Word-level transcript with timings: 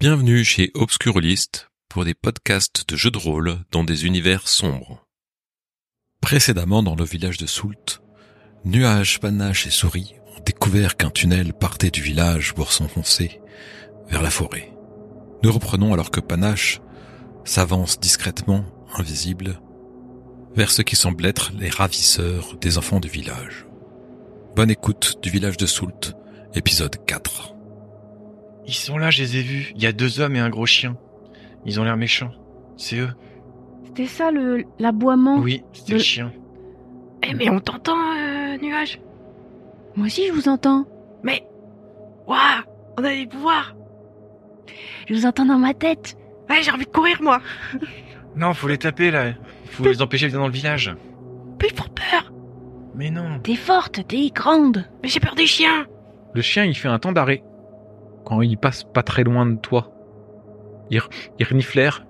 Bienvenue 0.00 0.44
chez 0.44 0.70
Obscurlist 0.72 1.70
pour 1.90 2.06
des 2.06 2.14
podcasts 2.14 2.88
de 2.88 2.96
jeux 2.96 3.10
de 3.10 3.18
rôle 3.18 3.58
dans 3.70 3.84
des 3.84 4.06
univers 4.06 4.48
sombres. 4.48 5.06
Précédemment 6.22 6.82
dans 6.82 6.94
le 6.94 7.04
village 7.04 7.36
de 7.36 7.44
Soult, 7.44 8.00
Nuage, 8.64 9.20
Panache 9.20 9.66
et 9.66 9.70
Souris 9.70 10.14
ont 10.34 10.42
découvert 10.42 10.96
qu'un 10.96 11.10
tunnel 11.10 11.52
partait 11.52 11.90
du 11.90 12.00
village 12.00 12.54
pour 12.54 12.72
s'enfoncer 12.72 13.42
vers 14.08 14.22
la 14.22 14.30
forêt. 14.30 14.72
Nous 15.42 15.52
reprenons 15.52 15.92
alors 15.92 16.10
que 16.10 16.20
Panache 16.20 16.80
s'avance 17.44 18.00
discrètement, 18.00 18.64
invisible, 18.94 19.60
vers 20.56 20.70
ce 20.70 20.80
qui 20.80 20.96
semble 20.96 21.26
être 21.26 21.52
les 21.58 21.68
ravisseurs 21.68 22.56
des 22.56 22.78
enfants 22.78 23.00
du 23.00 23.08
village. 23.10 23.66
Bonne 24.56 24.70
écoute 24.70 25.18
du 25.22 25.28
village 25.28 25.58
de 25.58 25.66
Soult, 25.66 26.14
épisode 26.54 26.96
4. 27.04 27.59
Ils 28.70 28.74
sont 28.74 28.98
là, 28.98 29.10
je 29.10 29.20
les 29.20 29.36
ai 29.36 29.42
vus. 29.42 29.72
Il 29.74 29.82
y 29.82 29.86
a 29.86 29.92
deux 29.92 30.20
hommes 30.20 30.36
et 30.36 30.38
un 30.38 30.48
gros 30.48 30.64
chien. 30.64 30.96
Ils 31.66 31.80
ont 31.80 31.82
l'air 31.82 31.96
méchants. 31.96 32.30
C'est 32.76 32.98
eux. 32.98 33.10
C'était 33.84 34.06
ça 34.06 34.30
le 34.30 34.62
l'aboiement 34.78 35.38
Oui, 35.38 35.64
c'était 35.72 35.90
Le- 35.94 35.98
le 35.98 36.04
chien. 36.04 36.32
Eh 37.24 37.34
mais 37.34 37.50
on 37.50 37.58
t'entend, 37.58 37.96
euh, 37.98 38.56
Nuage? 38.62 39.00
Moi 39.96 40.06
aussi 40.06 40.28
je 40.28 40.32
vous 40.32 40.48
entends. 40.48 40.86
Mais... 41.24 41.44
Waouh 42.28 42.62
On 42.96 43.02
a 43.02 43.10
des 43.12 43.26
pouvoirs 43.26 43.74
Je 45.08 45.14
vous 45.14 45.26
entends 45.26 45.46
dans 45.46 45.58
ma 45.58 45.74
tête. 45.74 46.16
Ouais, 46.48 46.62
j'ai 46.62 46.70
envie 46.70 46.84
de 46.84 46.90
courir, 46.90 47.20
moi 47.20 47.40
Non, 48.36 48.54
faut 48.54 48.68
les 48.68 48.78
taper 48.78 49.10
là. 49.10 49.32
Faut 49.66 49.82
les 49.84 50.00
empêcher 50.00 50.26
de 50.26 50.30
venir 50.30 50.42
dans 50.42 50.46
le 50.48 50.54
village. 50.54 50.94
Puis 51.58 51.68
ils 51.72 51.76
font 51.76 51.88
peur 51.88 52.32
Mais 52.94 53.10
non. 53.10 53.40
T'es 53.42 53.56
forte, 53.56 54.06
t'es 54.06 54.30
grande. 54.32 54.84
Mais 55.02 55.08
j'ai 55.08 55.18
peur 55.18 55.34
des 55.34 55.46
chiens 55.48 55.86
Le 56.34 56.40
chien, 56.40 56.64
il 56.64 56.76
fait 56.76 56.86
un 56.88 57.00
temps 57.00 57.10
d'arrêt 57.10 57.42
quand 58.24 58.42
il 58.42 58.56
passe 58.58 58.84
pas 58.84 59.02
très 59.02 59.24
loin 59.24 59.46
de 59.46 59.56
toi. 59.56 59.90
Il, 60.90 60.98
r- 60.98 61.08
il 61.38 61.46
reniflère. 61.46 62.04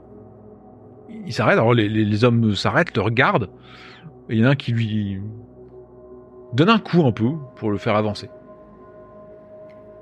Il 1.27 1.33
s'arrête. 1.33 1.55
Alors 1.58 1.75
les, 1.75 1.89
les- 1.89 2.05
les 2.05 2.25
hommes 2.25 2.55
s'arrêtent, 2.55 2.94
le 2.97 3.02
regardent. 3.02 3.50
Et 4.28 4.34
il 4.34 4.41
y 4.41 4.44
en 4.44 4.48
a 4.48 4.50
un 4.52 4.56
qui 4.56 4.72
lui 4.72 5.20
donne 6.52 6.69
un 6.70 6.78
coup 6.78 7.05
un 7.06 7.12
peu 7.12 7.30
pour 7.56 7.70
le 7.70 7.78
faire 7.78 7.97
avancer. 7.97 8.28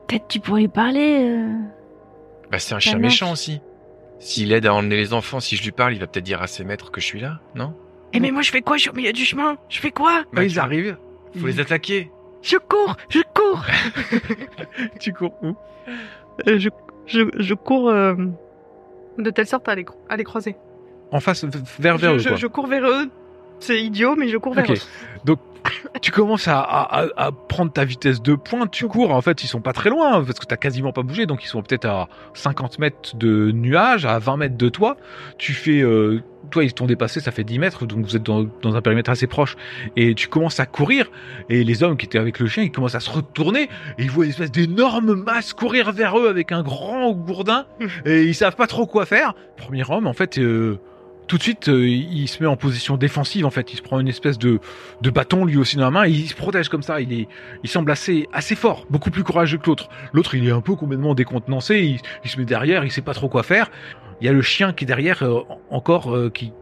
Peut-être 0.06 0.28
tu 0.28 0.40
pourrais 0.40 0.62
lui 0.62 0.68
parler. 0.68 1.18
euh. 1.28 1.52
Bah 2.50 2.58
c'est 2.58 2.74
un 2.74 2.78
chien 2.78 2.98
méchant 2.98 3.32
aussi. 3.32 3.60
S'il 4.20 4.52
aide 4.52 4.66
à 4.66 4.74
emmener 4.74 4.96
les 4.96 5.12
enfants, 5.12 5.38
si 5.40 5.56
je 5.56 5.62
lui 5.62 5.70
parle, 5.70 5.92
il 5.94 6.00
va 6.00 6.06
peut-être 6.06 6.24
dire 6.24 6.42
à 6.42 6.46
ses 6.46 6.64
maîtres 6.64 6.90
que 6.90 7.00
je 7.00 7.06
suis 7.06 7.20
là, 7.20 7.40
non? 7.54 7.74
Eh 8.14 8.20
mais 8.20 8.30
moi 8.30 8.42
je 8.42 8.50
fais 8.50 8.62
quoi 8.62 8.76
Je 8.76 8.82
suis 8.82 8.90
au 8.90 8.94
milieu 8.94 9.12
du 9.12 9.24
chemin? 9.24 9.58
Je 9.68 9.80
fais 9.80 9.90
quoi? 9.90 10.24
Bah, 10.32 10.44
ils 10.44 10.52
tu- 10.52 10.58
arrivent. 10.58 10.96
Faut 11.38 11.46
les 11.46 11.60
attaquer. 11.60 12.10
Je 12.42 12.56
cours 12.56 12.96
Je 13.08 13.20
cours 13.34 13.64
Tu 15.00 15.12
cours 15.12 15.34
où? 15.42 15.54
Euh, 16.46 16.58
je, 16.58 16.68
je, 17.06 17.22
je 17.38 17.54
cours 17.54 17.88
euh, 17.90 18.14
de 19.18 19.30
telle 19.30 19.46
sorte 19.46 19.68
à 19.68 19.74
les, 19.74 19.84
à 20.08 20.16
les 20.16 20.24
croiser. 20.24 20.56
En 21.10 21.20
face, 21.20 21.44
vers 21.78 21.96
vers 21.96 22.12
je, 22.12 22.14
eux. 22.16 22.18
je, 22.18 22.28
quoi. 22.28 22.36
je 22.36 22.46
cours 22.46 22.66
vers 22.66 22.84
eux. 22.88 23.08
C'est 23.60 23.82
idiot, 23.82 24.14
mais 24.16 24.28
je 24.28 24.36
cours 24.36 24.54
vers 24.54 24.70
eux. 24.70 24.74
Donc, 25.24 25.40
tu 26.00 26.12
commences 26.12 26.46
à, 26.46 26.60
à- 26.60 27.32
prendre 27.32 27.72
ta 27.72 27.84
vitesse 27.84 28.22
de 28.22 28.34
pointe, 28.36 28.70
tu 28.70 28.86
cours, 28.86 29.10
en 29.12 29.20
fait, 29.20 29.42
ils 29.42 29.48
sont 29.48 29.60
pas 29.60 29.72
très 29.72 29.90
loin, 29.90 30.22
parce 30.24 30.38
que 30.38 30.46
t'as 30.46 30.56
quasiment 30.56 30.92
pas 30.92 31.02
bougé, 31.02 31.26
donc 31.26 31.42
ils 31.44 31.48
sont 31.48 31.62
peut-être 31.62 31.86
à 31.86 32.08
50 32.34 32.78
mètres 32.78 33.16
de 33.16 33.50
nuage, 33.50 34.04
à 34.06 34.18
20 34.20 34.36
mètres 34.36 34.56
de 34.56 34.68
toi. 34.68 34.96
Tu 35.38 35.54
fais, 35.54 35.80
euh, 35.80 36.22
toi, 36.50 36.64
ils 36.64 36.72
t'ont 36.72 36.86
dépassé, 36.86 37.20
ça 37.20 37.30
fait 37.30 37.44
10 37.44 37.58
mètres, 37.58 37.86
donc 37.86 38.04
vous 38.04 38.16
êtes 38.16 38.22
dans, 38.22 38.46
dans 38.62 38.76
un 38.76 38.80
périmètre 38.80 39.10
assez 39.10 39.26
proche, 39.26 39.56
et 39.96 40.14
tu 40.14 40.28
commences 40.28 40.60
à 40.60 40.66
courir, 40.66 41.10
et 41.48 41.64
les 41.64 41.82
hommes 41.82 41.96
qui 41.96 42.06
étaient 42.06 42.18
avec 42.18 42.38
le 42.38 42.46
chien, 42.46 42.62
ils 42.62 42.70
commencent 42.70 42.94
à 42.94 43.00
se 43.00 43.10
retourner, 43.10 43.68
et 43.98 44.02
ils 44.02 44.10
voient 44.10 44.24
une 44.24 44.30
espèce 44.30 44.52
d'énorme 44.52 45.14
masse 45.14 45.52
courir 45.52 45.92
vers 45.92 46.18
eux 46.18 46.28
avec 46.28 46.52
un 46.52 46.62
grand 46.62 47.12
gourdin, 47.12 47.66
et 48.04 48.24
ils 48.24 48.34
savent 48.34 48.56
pas 48.56 48.66
trop 48.66 48.86
quoi 48.86 49.06
faire. 49.06 49.34
Premier 49.56 49.84
homme, 49.90 50.06
en 50.06 50.12
fait, 50.12 50.38
euh, 50.38 50.78
tout 51.28 51.36
de 51.36 51.42
suite, 51.42 51.68
euh, 51.68 51.86
il 51.86 52.26
se 52.26 52.42
met 52.42 52.48
en 52.48 52.56
position 52.56 52.96
défensive, 52.96 53.44
en 53.44 53.50
fait, 53.50 53.72
il 53.72 53.76
se 53.76 53.82
prend 53.82 54.00
une 54.00 54.08
espèce 54.08 54.38
de, 54.38 54.60
de 55.02 55.10
bâton 55.10 55.44
lui 55.44 55.58
aussi 55.58 55.76
dans 55.76 55.84
la 55.84 55.90
main 55.90 56.06
et 56.06 56.10
il 56.10 56.26
se 56.26 56.34
protège 56.34 56.70
comme 56.70 56.82
ça. 56.82 57.02
Il 57.02 57.12
est, 57.12 57.28
il 57.62 57.68
semble 57.68 57.90
assez, 57.90 58.26
assez 58.32 58.54
fort, 58.54 58.86
beaucoup 58.88 59.10
plus 59.10 59.24
courageux 59.24 59.58
que 59.58 59.66
l'autre. 59.66 59.90
L'autre, 60.14 60.34
il 60.34 60.48
est 60.48 60.50
un 60.50 60.62
peu 60.62 60.74
complètement 60.74 61.14
décontenancé. 61.14 61.80
Il, 61.80 62.00
il 62.24 62.30
se 62.30 62.38
met 62.38 62.46
derrière, 62.46 62.84
il 62.84 62.90
sait 62.90 63.02
pas 63.02 63.12
trop 63.12 63.28
quoi 63.28 63.42
faire. 63.42 63.70
Il 64.20 64.26
y 64.26 64.28
a 64.28 64.32
le 64.32 64.42
chien 64.42 64.72
qui 64.72 64.84
est 64.84 64.86
derrière 64.86 65.22
euh, 65.22 65.42
encore, 65.70 66.14
euh, 66.14 66.30
qui, 66.30 66.52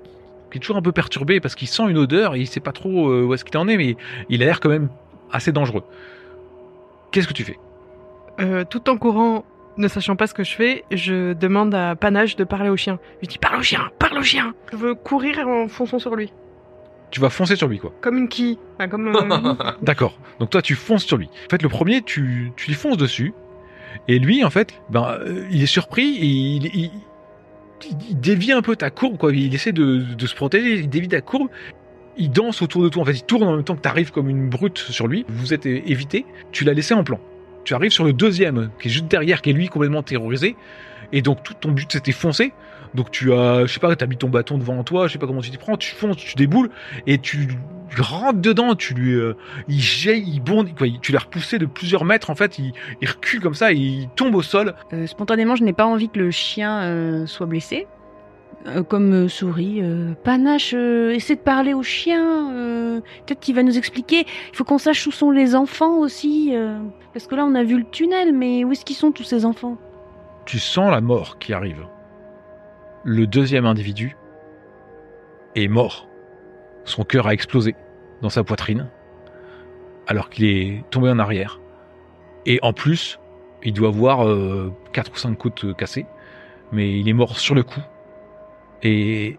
qui 0.50 0.58
est 0.58 0.60
toujours 0.60 0.76
un 0.76 0.82
peu 0.82 0.92
perturbé 0.92 1.40
parce 1.40 1.54
qu'il 1.54 1.68
sent 1.68 1.84
une 1.88 1.98
odeur 1.98 2.34
et 2.34 2.40
il 2.40 2.46
sait 2.46 2.60
pas 2.60 2.72
trop 2.72 3.10
euh, 3.10 3.24
où 3.24 3.34
est-ce 3.34 3.44
qu'il 3.44 3.56
en 3.58 3.68
est, 3.68 3.76
mais 3.76 3.96
il 4.28 4.42
a 4.42 4.46
l'air 4.46 4.60
quand 4.60 4.68
même 4.68 4.88
assez 5.32 5.52
dangereux. 5.52 5.84
Qu'est-ce 7.10 7.28
que 7.28 7.32
tu 7.32 7.44
fais? 7.44 7.58
Euh, 8.40 8.64
tout 8.64 8.88
en 8.90 8.96
courant, 8.96 9.44
ne 9.76 9.88
sachant 9.88 10.16
pas 10.16 10.26
ce 10.26 10.34
que 10.34 10.44
je 10.44 10.54
fais, 10.54 10.84
je 10.90 11.32
demande 11.32 11.74
à 11.74 11.96
Panache 11.96 12.36
de 12.36 12.44
parler 12.44 12.68
au 12.68 12.76
chien. 12.76 12.98
Je 13.22 13.28
dis 13.28 13.38
parle 13.38 13.58
au 13.58 13.62
chien 13.62 13.90
Parle 13.98 14.18
au 14.18 14.22
chien 14.22 14.54
Je 14.72 14.76
veux 14.76 14.94
courir 14.94 15.48
en 15.48 15.68
fonçant 15.68 15.98
sur 15.98 16.14
lui. 16.14 16.32
Tu 17.10 17.20
vas 17.20 17.30
foncer 17.30 17.56
sur 17.56 17.68
lui, 17.68 17.78
quoi. 17.78 17.92
Comme 18.00 18.18
une 18.18 18.28
quille. 18.28 18.58
Enfin, 18.74 18.88
comme, 18.88 19.14
euh, 19.14 19.54
D'accord. 19.82 20.18
Donc 20.40 20.50
toi, 20.50 20.60
tu 20.60 20.74
fonces 20.74 21.04
sur 21.04 21.16
lui. 21.16 21.28
En 21.46 21.50
fait, 21.50 21.62
le 21.62 21.68
premier, 21.68 22.02
tu, 22.02 22.52
tu 22.56 22.68
lui 22.68 22.74
fonces 22.74 22.96
dessus. 22.96 23.32
Et 24.08 24.18
lui, 24.18 24.44
en 24.44 24.50
fait, 24.50 24.74
ben, 24.90 25.18
il 25.50 25.62
est 25.62 25.66
surpris 25.66 26.16
et 26.16 26.24
il, 26.24 26.66
il, 26.76 26.90
il 28.08 28.20
dévie 28.20 28.52
un 28.52 28.62
peu 28.62 28.76
ta 28.76 28.90
courbe, 28.90 29.16
quoi. 29.16 29.32
Il 29.32 29.54
essaie 29.54 29.72
de, 29.72 30.04
se 30.18 30.34
protéger, 30.34 30.74
il 30.80 30.88
dévie 30.88 31.08
ta 31.08 31.20
courbe. 31.20 31.48
Il 32.18 32.30
danse 32.30 32.62
autour 32.62 32.82
de 32.82 32.88
toi. 32.88 33.02
En 33.02 33.04
fait, 33.04 33.12
il 33.12 33.24
tourne 33.24 33.42
en 33.42 33.54
même 33.54 33.64
temps 33.64 33.76
que 33.76 33.82
tu 33.82 33.88
arrives 33.88 34.10
comme 34.10 34.30
une 34.30 34.48
brute 34.48 34.78
sur 34.78 35.06
lui. 35.06 35.26
Vous 35.28 35.52
êtes 35.52 35.66
évité. 35.66 36.24
Tu 36.50 36.64
l'as 36.64 36.72
laissé 36.72 36.94
en 36.94 37.04
plan. 37.04 37.20
Tu 37.66 37.74
arrives 37.74 37.90
sur 37.90 38.04
le 38.04 38.12
deuxième, 38.12 38.70
qui 38.80 38.86
est 38.86 38.90
juste 38.92 39.08
derrière, 39.08 39.42
qui 39.42 39.50
est 39.50 39.52
lui 39.52 39.68
complètement 39.68 40.04
terrorisé. 40.04 40.54
Et 41.12 41.20
donc, 41.20 41.42
tout 41.42 41.52
ton 41.52 41.72
but, 41.72 41.90
c'était 41.90 42.12
foncer. 42.12 42.52
Donc, 42.94 43.10
tu 43.10 43.32
as, 43.32 43.66
je 43.66 43.72
sais 43.72 43.80
pas, 43.80 43.94
t'as 43.96 44.06
mis 44.06 44.16
ton 44.16 44.28
bâton 44.28 44.56
devant 44.56 44.84
toi, 44.84 45.08
je 45.08 45.14
sais 45.14 45.18
pas 45.18 45.26
comment 45.26 45.40
tu 45.40 45.50
t'y 45.50 45.58
prends. 45.58 45.76
Tu 45.76 45.92
fonces, 45.92 46.16
tu 46.16 46.36
déboules 46.36 46.70
et 47.08 47.18
tu 47.18 47.48
rentres 47.98 48.40
dedans. 48.40 48.76
Tu 48.76 48.94
lui, 48.94 49.14
euh, 49.14 49.34
il 49.66 49.80
jaillit, 49.80 50.34
il 50.34 50.40
bondit, 50.40 50.74
quoi. 50.74 50.86
Tu 51.02 51.10
l'as 51.10 51.18
repoussé 51.18 51.58
de 51.58 51.66
plusieurs 51.66 52.04
mètres, 52.04 52.30
en 52.30 52.36
fait. 52.36 52.56
Il, 52.60 52.72
il 53.02 53.08
recule 53.08 53.40
comme 53.40 53.54
ça, 53.54 53.72
et 53.72 53.76
il 53.76 54.08
tombe 54.14 54.36
au 54.36 54.42
sol. 54.42 54.74
Euh, 54.92 55.08
spontanément, 55.08 55.56
je 55.56 55.64
n'ai 55.64 55.72
pas 55.72 55.86
envie 55.86 56.08
que 56.08 56.20
le 56.20 56.30
chien 56.30 56.82
euh, 56.82 57.26
soit 57.26 57.46
blessé. 57.46 57.88
Euh, 58.66 58.82
comme 58.82 59.12
euh, 59.12 59.28
souris, 59.28 59.80
euh, 59.80 60.14
Panache, 60.24 60.74
essaie 60.74 61.36
de 61.36 61.40
parler 61.40 61.74
au 61.74 61.82
chien. 61.82 62.50
Peut-être 63.26 63.40
qu'il 63.40 63.54
va 63.54 63.62
nous 63.62 63.76
expliquer. 63.78 64.26
Il 64.50 64.56
faut 64.56 64.64
qu'on 64.64 64.78
sache 64.78 65.06
où 65.06 65.12
sont 65.12 65.30
les 65.30 65.54
enfants 65.54 65.98
aussi. 65.98 66.54
parce 67.12 67.26
que 67.26 67.34
là, 67.34 67.44
on 67.44 67.54
a 67.54 67.62
vu 67.62 67.78
le 67.78 67.84
tunnel, 67.84 68.32
mais 68.32 68.64
où 68.64 68.72
est-ce 68.72 68.84
qu'ils 68.84 68.96
sont 68.96 69.12
tous 69.12 69.24
ces 69.24 69.44
enfants? 69.44 69.76
Tu 70.46 70.58
sens 70.58 70.90
la 70.90 71.00
mort 71.00 71.38
qui 71.38 71.52
arrive. 71.52 71.86
Le 73.04 73.26
deuxième 73.26 73.66
individu 73.66 74.16
est 75.54 75.68
mort. 75.68 76.08
Son 76.84 77.04
cœur 77.04 77.26
a 77.26 77.34
explosé 77.34 77.74
dans 78.22 78.30
sa 78.30 78.44
poitrine, 78.44 78.88
alors 80.06 80.30
qu'il 80.30 80.46
est 80.46 80.84
tombé 80.90 81.10
en 81.10 81.18
arrière. 81.18 81.60
Et 82.46 82.58
en 82.62 82.72
plus, 82.72 83.18
il 83.62 83.74
doit 83.74 83.88
avoir 83.88 84.26
quatre 84.92 85.12
ou 85.12 85.16
cinq 85.16 85.36
côtes 85.36 85.76
cassées, 85.76 86.06
mais 86.72 86.98
il 86.98 87.08
est 87.08 87.12
mort 87.12 87.38
sur 87.38 87.54
le 87.54 87.62
coup. 87.62 87.82
Et 88.82 89.38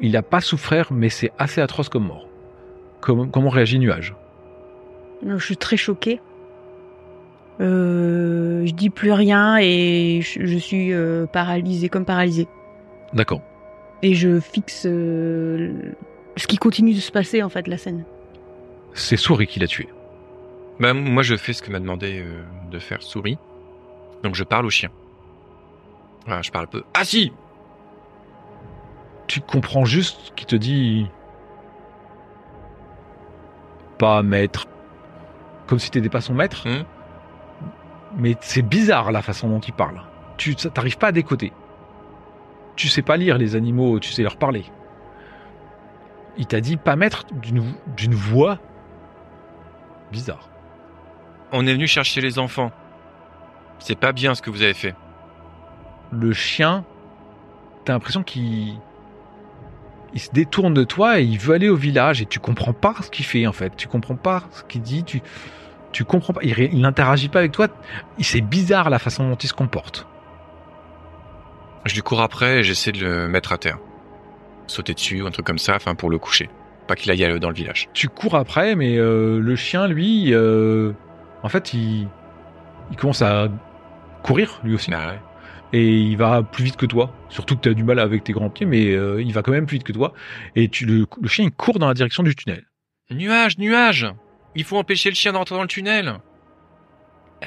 il 0.00 0.12
n'a 0.12 0.22
pas 0.22 0.40
souffert, 0.40 0.92
mais 0.92 1.08
c'est 1.08 1.32
assez 1.38 1.60
atroce 1.60 1.88
comme 1.88 2.06
mort. 2.06 2.28
Comment, 3.00 3.26
comment 3.26 3.50
réagit 3.50 3.78
Nuage? 3.78 4.14
Je 5.26 5.38
suis 5.38 5.56
très 5.56 5.76
choquée. 5.76 6.20
Euh, 7.60 8.66
je 8.66 8.72
dis 8.72 8.90
plus 8.90 9.12
rien 9.12 9.56
et 9.58 10.20
je, 10.22 10.44
je 10.44 10.58
suis 10.58 10.92
euh, 10.92 11.26
paralysée, 11.26 11.88
comme 11.88 12.04
paralysée. 12.04 12.48
D'accord. 13.14 13.40
Et 14.02 14.14
je 14.14 14.40
fixe 14.40 14.84
euh, 14.86 15.72
ce 16.36 16.46
qui 16.46 16.58
continue 16.58 16.92
de 16.92 17.00
se 17.00 17.10
passer, 17.10 17.42
en 17.42 17.48
fait, 17.48 17.66
la 17.66 17.78
scène. 17.78 18.04
C'est 18.92 19.16
Souris 19.16 19.46
qui 19.46 19.58
l'a 19.60 19.66
tué. 19.66 19.88
Bah 20.78 20.92
moi 20.92 21.22
je 21.22 21.36
fais 21.36 21.54
ce 21.54 21.62
que 21.62 21.70
m'a 21.70 21.80
demandé 21.80 22.20
euh, 22.20 22.42
de 22.70 22.78
faire 22.78 23.02
Souris. 23.02 23.38
Donc 24.22 24.34
je 24.34 24.44
parle 24.44 24.66
au 24.66 24.70
chien. 24.70 24.90
Voilà, 26.26 26.42
je 26.42 26.50
parle 26.50 26.66
peu. 26.66 26.82
Ah 26.94 27.04
si 27.04 27.32
tu 29.26 29.40
comprends 29.40 29.84
juste 29.84 30.32
qu'il 30.36 30.46
te 30.46 30.56
dit. 30.56 31.08
Pas 33.98 34.22
maître. 34.22 34.66
Comme 35.66 35.78
si 35.78 35.90
t'étais 35.90 36.08
pas 36.08 36.20
son 36.20 36.34
maître. 36.34 36.68
Hmm. 36.68 36.84
mais 38.16 38.36
c'est 38.40 38.62
bizarre 38.62 39.10
la 39.12 39.22
façon 39.22 39.48
dont 39.48 39.60
il 39.60 39.72
parle. 39.72 40.00
Tu 40.36 40.54
t'arrives 40.54 40.98
pas 40.98 41.08
à 41.08 41.12
décoder. 41.12 41.52
Tu 42.76 42.88
sais 42.88 43.02
pas 43.02 43.16
lire 43.16 43.38
les 43.38 43.56
animaux 43.56 43.98
tu 43.98 44.12
sais 44.12 44.22
leur 44.22 44.36
parler. 44.36 44.64
Il 46.36 46.46
t'a 46.46 46.60
dit 46.60 46.76
pas 46.76 46.96
maître 46.96 47.24
d'une 47.32 47.74
d'une 47.96 48.14
voix 48.14 48.58
bizarre. 50.12 50.50
On 51.52 51.66
est 51.66 51.72
venu 51.72 51.86
chercher 51.86 52.20
les 52.20 52.38
enfants. 52.38 52.70
C'est 53.78 53.98
pas 53.98 54.12
bien 54.12 54.34
ce 54.34 54.42
que 54.42 54.50
vous 54.50 54.62
avez 54.62 54.74
fait. 54.74 54.94
le 56.12 56.32
chien 56.32 56.84
t'as 57.84 57.92
l'impression 57.92 58.22
qu'il 58.22 58.78
il 60.14 60.20
se 60.20 60.30
détourne 60.30 60.74
de 60.74 60.84
toi 60.84 61.20
et 61.20 61.24
il 61.24 61.38
veut 61.38 61.54
aller 61.54 61.68
au 61.68 61.76
village 61.76 62.22
et 62.22 62.26
tu 62.26 62.38
comprends 62.38 62.72
pas 62.72 62.94
ce 63.02 63.10
qu'il 63.10 63.24
fait 63.24 63.46
en 63.46 63.52
fait. 63.52 63.76
Tu 63.76 63.88
comprends 63.88 64.16
pas 64.16 64.44
ce 64.50 64.62
qu'il 64.64 64.82
dit. 64.82 65.04
Tu 65.04 65.22
tu 65.92 66.04
comprends 66.04 66.32
pas. 66.32 66.40
Il, 66.42 66.58
il 66.58 66.80
n'interagit 66.80 67.28
pas 67.28 67.38
avec 67.40 67.52
toi. 67.52 67.68
C'est 68.20 68.40
bizarre 68.40 68.90
la 68.90 68.98
façon 68.98 69.28
dont 69.28 69.36
il 69.36 69.48
se 69.48 69.54
comporte. 69.54 70.06
Je 71.86 71.94
lui 71.94 72.02
cours 72.02 72.20
après 72.20 72.58
et 72.58 72.62
j'essaie 72.62 72.92
de 72.92 73.04
le 73.04 73.28
mettre 73.28 73.52
à 73.52 73.58
terre. 73.58 73.78
Sauter 74.66 74.94
dessus 74.94 75.22
ou 75.22 75.26
un 75.26 75.30
truc 75.30 75.46
comme 75.46 75.58
ça, 75.58 75.76
enfin 75.76 75.94
pour 75.94 76.10
le 76.10 76.18
coucher. 76.18 76.50
Pas 76.86 76.96
qu'il 76.96 77.10
aille 77.10 77.40
dans 77.40 77.48
le 77.48 77.54
village. 77.54 77.88
Tu 77.92 78.08
cours 78.08 78.34
après, 78.34 78.74
mais 78.74 78.96
euh, 78.96 79.40
le 79.40 79.56
chien, 79.56 79.86
lui, 79.88 80.34
euh, 80.34 80.92
en 81.42 81.48
fait, 81.48 81.72
il, 81.74 82.08
il 82.90 82.96
commence 82.96 83.22
à 83.22 83.48
courir, 84.22 84.60
lui 84.64 84.74
aussi. 84.74 84.90
Bah 84.90 85.08
ouais. 85.08 85.20
Et 85.72 85.98
il 85.98 86.16
va 86.16 86.42
plus 86.42 86.64
vite 86.64 86.76
que 86.76 86.86
toi. 86.86 87.12
Surtout 87.28 87.56
que 87.56 87.62
tu 87.62 87.68
as 87.68 87.74
du 87.74 87.84
mal 87.84 87.98
avec 87.98 88.24
tes 88.24 88.32
grands 88.32 88.50
pieds, 88.50 88.66
mais 88.66 88.92
euh, 88.92 89.22
il 89.22 89.32
va 89.32 89.42
quand 89.42 89.52
même 89.52 89.66
plus 89.66 89.78
vite 89.78 89.86
que 89.86 89.92
toi. 89.92 90.14
Et 90.54 90.68
tu, 90.68 90.86
le, 90.86 91.06
le 91.20 91.28
chien, 91.28 91.44
il 91.44 91.50
court 91.50 91.78
dans 91.78 91.88
la 91.88 91.94
direction 91.94 92.22
du 92.22 92.34
tunnel. 92.34 92.64
Nuage, 93.10 93.58
nuage 93.58 94.06
Il 94.54 94.64
faut 94.64 94.76
empêcher 94.76 95.10
le 95.10 95.14
chien 95.14 95.32
d'entrer 95.32 95.54
dans 95.54 95.62
le 95.62 95.68
tunnel 95.68 96.18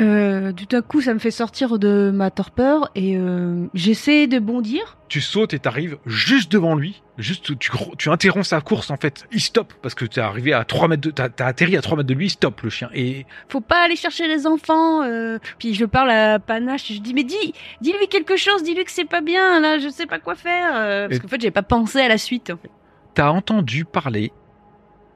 Euh, 0.01 0.53
tout 0.53 0.73
à 0.75 0.81
coup, 0.81 1.01
ça 1.01 1.13
me 1.13 1.19
fait 1.19 1.31
sortir 1.31 1.77
de 1.77 2.09
ma 2.13 2.31
torpeur 2.31 2.89
et 2.95 3.17
euh, 3.17 3.65
j'essaie 3.73 4.27
de 4.27 4.39
bondir. 4.39 4.97
Tu 5.09 5.19
sautes 5.19 5.53
et 5.53 5.59
t'arrives 5.59 5.97
juste 6.05 6.51
devant 6.51 6.75
lui. 6.75 7.03
Juste, 7.17 7.57
tu, 7.59 7.69
tu 7.97 8.09
interromps 8.09 8.47
sa 8.47 8.61
course, 8.61 8.91
en 8.91 8.95
fait. 8.95 9.25
Il 9.33 9.41
stoppe, 9.41 9.73
parce 9.81 9.95
que 9.95 10.05
t'es 10.05 10.21
arrivé 10.21 10.53
à 10.53 10.63
3 10.63 10.87
mètres 10.87 11.01
de, 11.01 11.11
t'as, 11.11 11.27
t'as 11.27 11.47
atterri 11.47 11.75
à 11.75 11.81
3 11.81 11.97
mètres 11.97 12.07
de 12.07 12.13
lui, 12.13 12.27
il 12.27 12.29
stoppe, 12.29 12.61
le 12.61 12.69
chien. 12.69 12.89
Et 12.93 13.25
Faut 13.49 13.59
pas 13.59 13.83
aller 13.83 13.97
chercher 13.97 14.27
les 14.29 14.47
enfants. 14.47 15.03
euh. 15.03 15.37
Puis 15.57 15.73
je 15.73 15.83
parle 15.83 16.11
à 16.11 16.39
Panache, 16.39 16.93
je 16.93 16.99
dis 17.01 17.13
mais 17.13 17.23
dis, 17.25 17.53
dis-lui 17.81 18.07
quelque 18.07 18.37
chose, 18.37 18.63
dis-lui 18.63 18.85
que 18.85 18.91
c'est 18.91 19.03
pas 19.03 19.19
bien. 19.21 19.59
Là, 19.59 19.79
je 19.79 19.89
sais 19.89 20.05
pas 20.05 20.19
quoi 20.19 20.35
faire. 20.35 20.71
euh, 20.75 21.09
parce 21.09 21.19
qu'en 21.19 21.27
fait, 21.27 21.41
j'ai 21.41 21.51
pas 21.51 21.63
pensé 21.63 21.99
à 21.99 22.07
la 22.07 22.17
suite. 22.17 22.51
en 22.51 22.57
fait. 22.57 22.69
t'as 23.15 23.29
entendu 23.31 23.83
parler, 23.83 24.31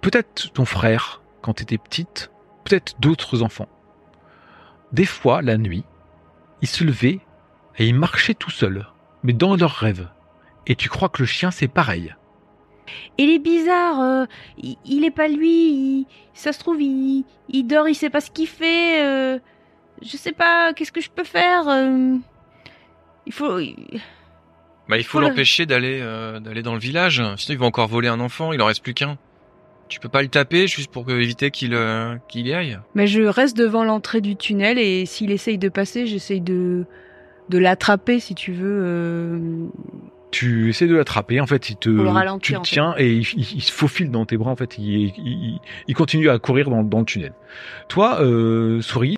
peut-être 0.02 0.52
ton 0.52 0.66
frère, 0.66 1.22
quand 1.42 1.54
t'étais 1.54 1.78
petite, 1.78 2.32
peut-être 2.66 2.96
d'autres 3.00 3.44
enfants. 3.44 3.68
Des 4.94 5.06
fois, 5.06 5.42
la 5.42 5.58
nuit, 5.58 5.84
ils 6.62 6.68
se 6.68 6.84
levaient 6.84 7.20
et 7.78 7.88
ils 7.88 7.96
marchaient 7.96 8.34
tout 8.36 8.52
seuls, 8.52 8.86
mais 9.24 9.34
dans 9.34 9.56
leurs 9.56 9.72
rêves. 9.76 10.08
Et 10.68 10.76
tu 10.76 10.88
crois 10.90 11.10
que 11.10 11.22
le 11.22 11.26
chien, 11.26 11.52
c'est 11.52 11.68
pareil? 11.68 12.16
Il 13.18 13.30
est 13.30 13.40
bizarre. 13.40 14.00
euh, 14.02 14.26
il, 14.58 14.78
il 14.86 15.04
est 15.06 15.12
pas 15.12 15.28
lui. 15.28 15.50
il- 15.50 16.06
ça 16.34 16.54
se 16.54 16.60
trouve, 16.60 16.82
il, 16.82 17.26
il 17.50 17.64
dort, 17.64 17.88
il 17.88 17.96
sait 17.96 18.10
pas 18.10 18.22
ce 18.22 18.30
qu'il 18.32 18.48
fait. 18.48 19.04
euh, 19.04 19.40
je 20.02 20.16
sais 20.18 20.32
pas. 20.32 20.74
Qu'est-ce 20.74 20.92
que 20.92 21.02
je 21.02 21.10
peux 21.10 21.24
faire 21.24 21.68
euh, 21.70 22.16
Il 23.26 23.34
faut. 23.34 23.60
Bah 24.90 24.98
il 24.98 25.04
faut 25.06 25.20
l'empêcher 25.30 25.66
d'aller 25.66 26.00
euh, 26.02 26.40
d'aller 26.42 26.62
dans 26.62 26.74
le 26.74 26.80
village, 26.80 27.16
sinon 27.38 27.56
il 27.56 27.58
va 27.58 27.66
encore 27.66 27.88
voler 27.88 28.10
un 28.10 28.20
enfant, 28.20 28.52
il 28.52 28.62
en 28.62 28.66
reste 28.66 28.84
plus 28.84 28.94
qu'un. 28.94 29.18
Tu 29.94 30.00
peux 30.00 30.10
pas 30.10 30.24
le 30.24 30.28
taper 30.28 30.66
juste 30.66 30.92
pour 30.92 31.08
éviter 31.12 31.52
qu'il 31.52 31.76
euh, 31.76 32.16
qu'il 32.28 32.48
y 32.48 32.54
aille? 32.56 32.80
Mais 32.96 33.06
je 33.06 33.22
reste 33.22 33.56
devant 33.56 33.84
l'entrée 33.84 34.22
du 34.22 34.36
tunnel 34.36 34.80
et 34.80 35.06
s'il 35.06 35.30
essaye 35.32 35.60
de 35.60 35.70
passer, 35.70 36.08
j'essaye 36.08 36.42
de 36.42 36.86
de 37.50 37.58
l'attraper 37.60 38.20
si 38.20 38.34
tu 38.34 38.54
veux. 38.54 38.80
euh, 38.84 39.68
Tu 40.32 40.70
essaies 40.70 40.88
de 40.88 40.96
l'attraper, 40.96 41.40
en 41.42 41.46
fait, 41.46 41.70
il 41.70 41.76
te, 41.76 41.90
Pour 41.92 42.06
le 42.06 42.10
ralentir, 42.10 42.42
tu 42.42 42.54
le 42.54 42.60
en 42.60 42.64
fait. 42.64 42.72
tiens 42.72 42.96
et 42.98 43.14
il, 43.18 43.28
il- 43.38 43.58
il 43.58 43.62
se 43.62 43.72
faufile 43.72 44.10
dans 44.10 44.26
tes 44.26 44.36
bras, 44.36 44.50
en 44.50 44.56
fait, 44.56 44.80
il, 44.80 44.86
il- 44.86 45.14
il- 45.20 45.60
il 45.88 45.94
continue 45.96 46.28
à 46.28 46.40
courir 46.40 46.72
dans, 46.72 46.82
dans 46.84 47.00
le 47.00 47.06
tunnel. 47.06 47.34
Toi, 47.88 48.20
euh, 48.22 48.82
souris, 48.82 49.18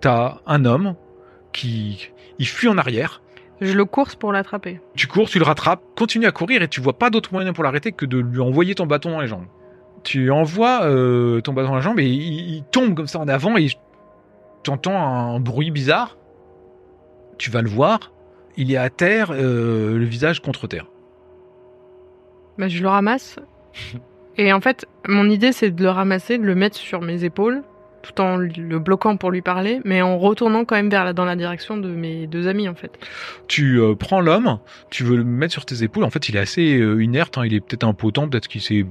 t'as 0.00 0.36
un 0.46 0.64
homme 0.64 0.94
qui, 1.52 2.10
il 2.38 2.46
fuit 2.46 2.68
en 2.68 2.78
arrière, 2.78 3.20
Je 3.60 3.72
le 3.72 3.84
course 3.84 4.14
pour 4.14 4.30
l'attraper. 4.30 4.80
Tu 4.94 5.08
cours, 5.08 5.28
tu 5.28 5.40
le 5.40 5.44
rattrapes, 5.44 5.82
continue 5.96 6.26
à 6.26 6.30
courir 6.30 6.62
et 6.62 6.68
tu 6.68 6.80
vois 6.80 6.96
pas 6.96 7.10
d'autre 7.10 7.30
moyen 7.32 7.52
pour 7.52 7.64
l'arrêter 7.64 7.90
que 7.90 8.06
de 8.06 8.18
lui 8.18 8.38
envoyer 8.40 8.76
ton 8.76 8.86
bâton 8.86 9.10
dans 9.10 9.20
les 9.20 9.26
jambes. 9.26 9.46
Tu 10.04 10.30
envoies 10.30 10.82
euh, 10.84 11.40
ton 11.40 11.52
bâton 11.52 11.70
dans 11.70 11.76
les 11.76 11.82
jambes 11.82 12.00
et 12.00 12.06
il, 12.06 12.56
il 12.56 12.64
tombe 12.64 12.94
comme 12.94 13.06
ça 13.06 13.18
en 13.18 13.28
avant 13.28 13.56
et 13.56 13.68
tu 14.62 14.70
entends 14.70 14.96
un 14.96 15.40
bruit 15.40 15.70
bizarre. 15.70 16.16
Tu 17.36 17.50
vas 17.50 17.62
le 17.62 17.68
voir, 17.68 18.12
il 18.58 18.72
est 18.72 18.76
à 18.76 18.90
terre, 18.90 19.30
euh, 19.30 19.96
le 19.96 20.04
visage 20.04 20.42
contre 20.42 20.66
terre. 20.66 20.86
Bah, 22.58 22.68
je 22.68 22.82
le 22.82 22.88
ramasse. 22.88 23.36
Et 24.36 24.52
en 24.52 24.60
fait, 24.60 24.86
mon 25.08 25.28
idée, 25.28 25.50
c'est 25.52 25.70
de 25.70 25.82
le 25.82 25.90
ramasser, 25.90 26.38
de 26.38 26.44
le 26.44 26.54
mettre 26.54 26.76
sur 26.76 27.00
mes 27.00 27.24
épaules, 27.24 27.62
tout 28.02 28.20
en 28.20 28.36
le 28.36 28.78
bloquant 28.78 29.16
pour 29.16 29.32
lui 29.32 29.42
parler, 29.42 29.80
mais 29.84 30.00
en 30.00 30.16
retournant 30.16 30.64
quand 30.64 30.76
même 30.76 30.90
vers 30.90 31.04
la, 31.04 31.12
dans 31.12 31.24
la 31.24 31.34
direction 31.34 31.76
de 31.76 31.88
mes 31.88 32.28
deux 32.28 32.46
amis, 32.46 32.68
en 32.68 32.76
fait. 32.76 32.92
Tu 33.48 33.80
euh, 33.80 33.96
prends 33.96 34.20
l'homme, 34.20 34.60
tu 34.90 35.02
veux 35.02 35.16
le 35.16 35.24
mettre 35.24 35.52
sur 35.52 35.66
tes 35.66 35.82
épaules. 35.82 36.04
En 36.04 36.10
fait, 36.10 36.28
il 36.28 36.36
est 36.36 36.40
assez 36.40 36.78
euh, 36.78 37.02
inerte, 37.02 37.36
hein, 37.36 37.46
il 37.46 37.54
est 37.54 37.60
peut-être 37.60 37.82
impotent, 37.82 38.28
peut-être 38.28 38.46
qu'il 38.46 38.60
s'est 38.60 38.86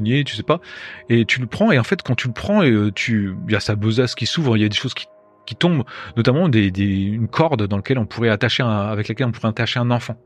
tu 0.00 0.36
sais 0.36 0.42
pas. 0.42 0.60
Et 1.08 1.24
tu 1.24 1.40
le 1.40 1.46
prends 1.46 1.72
et 1.72 1.78
en 1.78 1.84
fait, 1.84 2.02
quand 2.02 2.14
tu 2.14 2.28
le 2.28 2.34
prends, 2.34 2.64
euh, 2.64 2.90
tu, 2.92 3.34
il 3.46 3.52
y 3.52 3.56
a 3.56 3.60
sa 3.60 3.76
besace 3.76 4.14
qui 4.14 4.26
s'ouvre, 4.26 4.56
il 4.56 4.62
y 4.62 4.64
a 4.64 4.68
des 4.68 4.76
choses 4.76 4.94
qui, 4.94 5.06
qui 5.46 5.54
tombent, 5.54 5.84
notamment 6.16 6.48
des, 6.48 6.70
des, 6.70 7.02
une 7.02 7.28
corde 7.28 7.66
dans 7.66 7.76
laquelle 7.76 7.98
on 7.98 8.06
pourrait 8.06 8.28
attacher 8.28 8.62
un, 8.62 8.70
avec 8.70 9.08
laquelle 9.08 9.26
on 9.26 9.32
pourrait 9.32 9.48
attacher 9.48 9.80
un 9.80 9.90
enfant. 9.90 10.16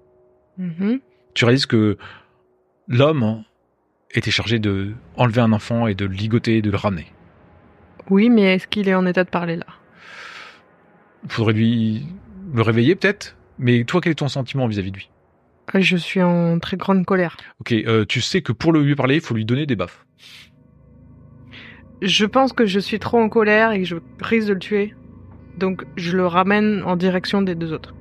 Mhm. 0.57 1.01
Tu 1.35 1.45
réalises 1.45 1.67
que 1.67 1.99
l'homme 2.89 3.45
était 4.13 4.31
chargé 4.31 4.59
de 4.59 4.95
enlever 5.17 5.41
un 5.41 5.53
enfant 5.53 5.87
et 5.87 5.95
de 5.95 6.07
le 6.07 6.15
ligoter 6.15 6.59
et 6.59 6.63
de 6.63 6.71
le 6.71 6.77
ramener. 6.77 7.07
Oui, 8.11 8.31
mais 8.31 8.55
est-ce 8.55 8.67
qu'il 8.67 8.89
est 8.89 8.95
en 8.95 9.07
état 9.07 9.25
de 9.25 9.31
parler 9.31 9.57
là? 9.57 9.67
Il 11.25 11.31
faudrait 11.31 11.53
lui 11.53 12.07
le 12.55 12.63
réveiller 12.63 12.95
peut-être. 12.95 13.37
Mais 13.59 13.85
toi, 13.85 14.01
quel 14.01 14.13
est 14.13 14.17
ton 14.17 14.29
sentiment 14.29 14.67
vis-à-vis 14.67 14.93
de 14.93 14.97
lui? 14.97 15.11
Je 15.75 15.97
suis 15.97 16.23
en 16.23 16.59
très 16.59 16.77
grande 16.77 17.05
colère. 17.05 17.37
Ok, 17.61 17.73
euh, 17.73 18.05
tu 18.07 18.21
sais 18.21 18.41
que 18.41 18.53
pour 18.53 18.73
le 18.73 18.83
lui 18.83 18.95
parler, 18.95 19.17
il 19.17 19.21
faut 19.21 19.35
lui 19.35 19.45
donner 19.45 19.67
des 19.67 19.77
baffes. 19.77 20.07
Je 22.01 22.25
pense 22.27 22.53
que 22.53 22.65
je 22.65 22.79
suis 22.79 22.99
trop 22.99 23.19
en 23.19 23.29
colère 23.29 23.73
et 23.73 23.81
que 23.81 23.85
je 23.85 23.97
risque 24.21 24.49
de 24.49 24.55
le 24.55 24.59
tuer. 24.59 24.95
Donc 25.59 25.85
je 25.97 26.17
le 26.17 26.27
ramène 26.27 26.83
en 26.85 26.97
direction 26.97 27.43
des 27.43 27.55
deux 27.55 27.73
autres. 27.73 27.95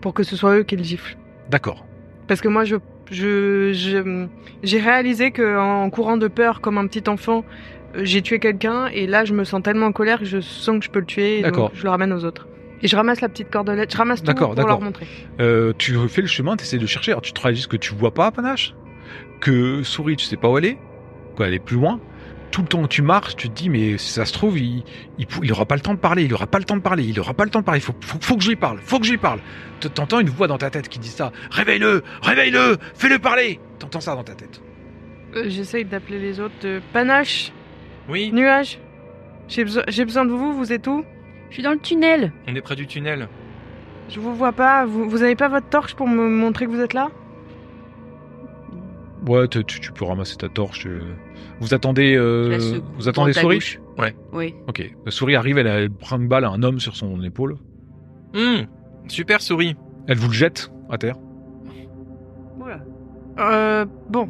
Pour 0.00 0.14
que 0.14 0.22
ce 0.22 0.36
soit 0.36 0.56
eux 0.58 0.62
qui 0.62 0.76
le 0.76 0.84
giflent. 0.84 1.16
D'accord. 1.50 1.84
Parce 2.28 2.40
que 2.40 2.48
moi, 2.48 2.64
je, 2.64 2.76
je, 3.10 4.26
j'ai 4.62 4.80
réalisé 4.80 5.30
que 5.30 5.58
en 5.58 5.90
courant 5.90 6.16
de 6.16 6.28
peur 6.28 6.60
comme 6.60 6.78
un 6.78 6.86
petit 6.86 7.08
enfant, 7.08 7.44
euh, 7.96 8.00
j'ai 8.04 8.22
tué 8.22 8.38
quelqu'un 8.38 8.86
et 8.86 9.06
là, 9.06 9.24
je 9.24 9.34
me 9.34 9.44
sens 9.44 9.62
tellement 9.62 9.86
en 9.86 9.92
colère 9.92 10.20
que 10.20 10.24
je 10.24 10.40
sens 10.40 10.78
que 10.78 10.84
je 10.84 10.90
peux 10.90 11.00
le 11.00 11.06
tuer. 11.06 11.40
et 11.40 11.50
donc. 11.50 11.72
Je 11.74 11.82
le 11.82 11.90
ramène 11.90 12.12
aux 12.12 12.24
autres. 12.24 12.46
Et 12.84 12.86
je 12.86 12.96
ramasse 12.96 13.22
la 13.22 13.30
petite 13.30 13.50
cordelette, 13.50 13.90
je 13.90 13.96
ramasse 13.96 14.22
tout 14.22 14.34
pour 14.34 14.54
leur 14.54 14.80
montrer. 14.80 15.06
Euh, 15.40 15.72
tu 15.78 15.96
refais 15.96 16.20
le 16.20 16.26
chemin, 16.26 16.54
tu 16.54 16.64
essaies 16.64 16.76
de 16.76 16.86
chercher. 16.86 17.12
Alors 17.12 17.22
tu 17.22 17.32
te 17.32 17.40
réalises 17.40 17.66
que 17.66 17.78
tu 17.78 17.94
vois 17.94 18.12
pas 18.12 18.30
Panache, 18.30 18.74
que 19.40 19.82
Souris, 19.82 20.16
tu 20.16 20.26
sais 20.26 20.36
pas 20.36 20.50
où 20.50 20.58
elle 20.58 20.66
est, 20.66 20.78
quoi, 21.34 21.48
elle 21.48 21.54
est 21.54 21.64
plus 21.64 21.76
loin. 21.76 21.98
Tout 22.50 22.60
le 22.60 22.68
temps 22.68 22.82
que 22.82 22.88
tu 22.88 23.00
marches, 23.00 23.36
tu 23.36 23.48
te 23.48 23.54
dis 23.54 23.70
mais 23.70 23.96
si 23.96 24.12
ça 24.12 24.26
se 24.26 24.34
trouve, 24.34 24.58
il, 24.58 24.84
il, 25.18 25.52
aura 25.52 25.64
pas 25.64 25.76
le 25.76 25.80
temps 25.80 25.94
de 25.94 25.98
parler, 25.98 26.24
il 26.24 26.34
aura 26.34 26.46
pas 26.46 26.58
le 26.58 26.64
temps 26.64 26.76
de 26.76 26.82
parler, 26.82 27.04
il 27.04 27.18
aura 27.18 27.32
pas 27.32 27.44
le 27.44 27.50
temps 27.50 27.60
de 27.60 27.64
parler. 27.64 27.80
Faut, 27.80 27.94
faut, 28.02 28.18
faut 28.20 28.36
que 28.36 28.44
je 28.44 28.50
lui 28.50 28.56
parle, 28.56 28.78
faut 28.82 29.00
que 29.00 29.06
je 29.06 29.12
lui 29.12 29.18
parle. 29.18 29.40
T'entends 29.94 30.20
une 30.20 30.28
voix 30.28 30.46
dans 30.46 30.58
ta 30.58 30.68
tête 30.68 30.90
qui 30.90 30.98
dit 30.98 31.08
ça. 31.08 31.32
Réveille-le, 31.50 32.04
réveille-le, 32.20 32.76
fais-le 32.94 33.18
parler. 33.18 33.60
T'entends 33.78 34.00
ça 34.00 34.14
dans 34.14 34.24
ta 34.24 34.34
tête. 34.34 34.60
Euh, 35.36 35.44
J'essaye 35.46 35.86
d'appeler 35.86 36.18
les 36.18 36.38
autres 36.38 36.54
de 36.62 36.82
panache, 36.92 37.50
Oui, 38.10 38.30
nuage. 38.30 38.78
J'ai 39.48 39.64
besoin, 39.64 39.84
besoin 39.84 40.24
de 40.26 40.30
vous, 40.30 40.52
vous 40.52 40.70
êtes 40.70 40.86
où? 40.86 41.02
Je 41.54 41.58
suis 41.60 41.62
dans 41.62 41.70
le 41.70 41.78
tunnel. 41.78 42.32
on 42.48 42.54
est 42.56 42.60
près 42.60 42.74
du 42.74 42.84
tunnel. 42.88 43.28
Je 44.08 44.18
vous 44.18 44.34
vois 44.34 44.50
pas, 44.50 44.84
vous, 44.86 45.08
vous 45.08 45.22
avez 45.22 45.36
pas 45.36 45.46
votre 45.46 45.68
torche 45.68 45.94
pour 45.94 46.08
me 46.08 46.28
montrer 46.28 46.66
que 46.66 46.70
vous 46.72 46.80
êtes 46.80 46.94
là? 46.94 47.10
Ouais, 49.28 49.46
tu, 49.46 49.64
tu- 49.64 49.78
tu 49.78 49.92
peux 49.92 50.04
ramasser 50.04 50.34
ta 50.36 50.48
torche. 50.48 50.88
euh. 50.88 50.98
Vous 51.60 51.72
attendez, 51.72 52.16
euh, 52.16 52.48
la 52.58 52.78
vous 52.98 53.08
attendez 53.08 53.32
Souris? 53.34 53.58
gauche. 53.58 53.78
Ouais. 53.98 54.16
Oui. 54.32 54.52
Ok. 54.66 54.82
Souris 55.06 55.36
arrive, 55.36 55.56
elle, 55.58 55.90
prend 55.92 56.16
une 56.16 56.26
balle 56.26 56.44
à 56.44 56.48
un 56.50 56.64
homme 56.64 56.80
sur 56.80 56.96
son 56.96 57.22
épaule. 57.22 57.54
Hum, 58.34 58.66
super 59.06 59.40
souris. 59.40 59.76
Elle 60.08 60.18
vous 60.18 60.26
le 60.30 60.34
jette 60.34 60.72
à 60.90 60.98
terre. 60.98 61.14
Voilà. 62.58 62.80
Euh, 63.38 63.86
bon, 64.10 64.28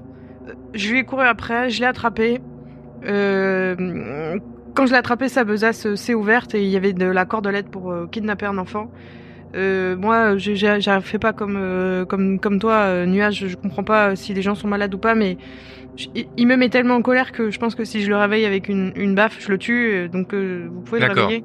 je 0.74 0.90
lui 0.92 0.98
ai 0.98 1.04
couru 1.04 1.22
après, 1.24 1.70
je 1.70 1.80
l'ai 1.80 1.86
attrapé. 1.86 2.42
Euh, 3.06 4.38
quand 4.74 4.86
je 4.86 4.92
l'ai 4.92 4.98
attrapé, 4.98 5.28
sa 5.28 5.44
besace 5.44 5.86
euh, 5.86 5.96
s'est 5.96 6.14
ouverte 6.14 6.54
et 6.54 6.62
il 6.62 6.68
y 6.68 6.76
avait 6.76 6.92
de 6.92 7.06
la 7.06 7.24
cordelette 7.24 7.68
pour 7.68 7.90
euh, 7.92 8.06
kidnapper 8.10 8.46
un 8.46 8.58
enfant. 8.58 8.90
Euh, 9.54 9.96
moi, 9.96 10.36
j'ai 10.36 10.56
fait 11.02 11.18
pas 11.18 11.32
comme 11.32 11.56
euh, 11.56 12.04
comme 12.04 12.40
comme 12.40 12.58
toi, 12.58 12.72
euh, 12.86 13.06
nuage. 13.06 13.46
Je 13.46 13.56
comprends 13.56 13.84
pas 13.84 14.16
si 14.16 14.34
les 14.34 14.42
gens 14.42 14.54
sont 14.56 14.66
malades 14.68 14.92
ou 14.94 14.98
pas, 14.98 15.14
mais 15.14 15.38
je- 15.96 16.08
il- 16.36 16.46
me 16.48 16.56
met 16.56 16.68
tellement 16.68 16.96
en 16.96 17.02
colère 17.02 17.30
que 17.30 17.50
je 17.50 17.58
pense 17.60 17.76
que 17.76 17.84
si 17.84 18.02
je 18.02 18.08
le 18.08 18.16
réveille 18.16 18.46
avec 18.46 18.68
une, 18.68 18.92
une 18.96 19.14
baffe, 19.14 19.38
je 19.40 19.48
le 19.50 19.58
tue. 19.58 20.08
Donc, 20.12 20.34
euh, 20.34 20.66
vous 20.72 20.80
pouvez 20.80 21.00
le 21.00 21.06
D'accord. 21.06 21.28
réveiller. 21.28 21.44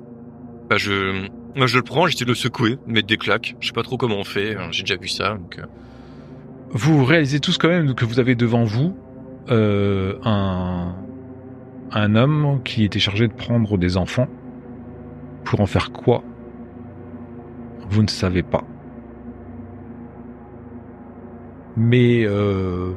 Bah 0.69 0.77
je, 0.77 1.27
moi 1.55 1.67
je 1.67 1.77
le 1.77 1.83
prends, 1.83 2.07
j'essaie 2.07 2.25
de 2.25 2.29
le 2.29 2.35
secouer, 2.35 2.77
de 2.87 2.91
mettre 2.91 3.07
des 3.07 3.17
claques. 3.17 3.55
Je 3.59 3.67
sais 3.67 3.73
pas 3.73 3.83
trop 3.83 3.97
comment 3.97 4.17
on 4.17 4.23
fait, 4.23 4.55
hein, 4.55 4.69
j'ai 4.71 4.83
déjà 4.83 4.95
vu 4.97 5.07
ça. 5.07 5.29
Donc, 5.35 5.59
Vous 6.71 7.03
réalisez 7.03 7.39
tous 7.39 7.57
quand 7.57 7.69
même 7.69 7.93
que 7.95 8.05
vous 8.05 8.19
avez 8.19 8.35
devant 8.35 8.63
vous 8.63 8.95
euh, 9.49 10.13
un, 10.23 10.95
un 11.91 12.15
homme 12.15 12.61
qui 12.63 12.83
était 12.83 12.99
chargé 12.99 13.27
de 13.27 13.33
prendre 13.33 13.77
des 13.77 13.97
enfants. 13.97 14.27
Pour 15.43 15.61
en 15.61 15.65
faire 15.65 15.91
quoi? 15.91 16.23
Vous 17.89 18.03
ne 18.03 18.07
savez 18.07 18.43
pas. 18.43 18.63
Mais 21.77 22.23
euh, 22.25 22.91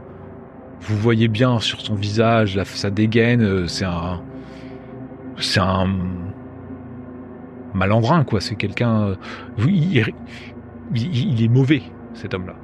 vous 0.81 0.97
voyez 0.97 1.29
bien 1.29 1.61
sur 1.61 1.81
son 1.81 1.95
visage, 1.95 2.57
la, 2.57 2.65
sa 2.65 2.91
dégaine, 2.91 3.43
euh, 3.43 3.67
c'est 3.67 3.85
un... 3.85 4.21
C'est 5.39 5.61
un 5.61 5.89
malandrin, 7.75 8.25
quoi. 8.25 8.41
C'est 8.41 8.57
quelqu'un... 8.57 9.03
euh, 9.09 9.15
il, 9.67 9.99
est- 9.99 10.15
il- 10.95 11.33
il 11.35 11.45
est 11.45 11.49
mauvais. 11.49 11.83
cet 12.15 12.35
homme-là. 12.35 12.55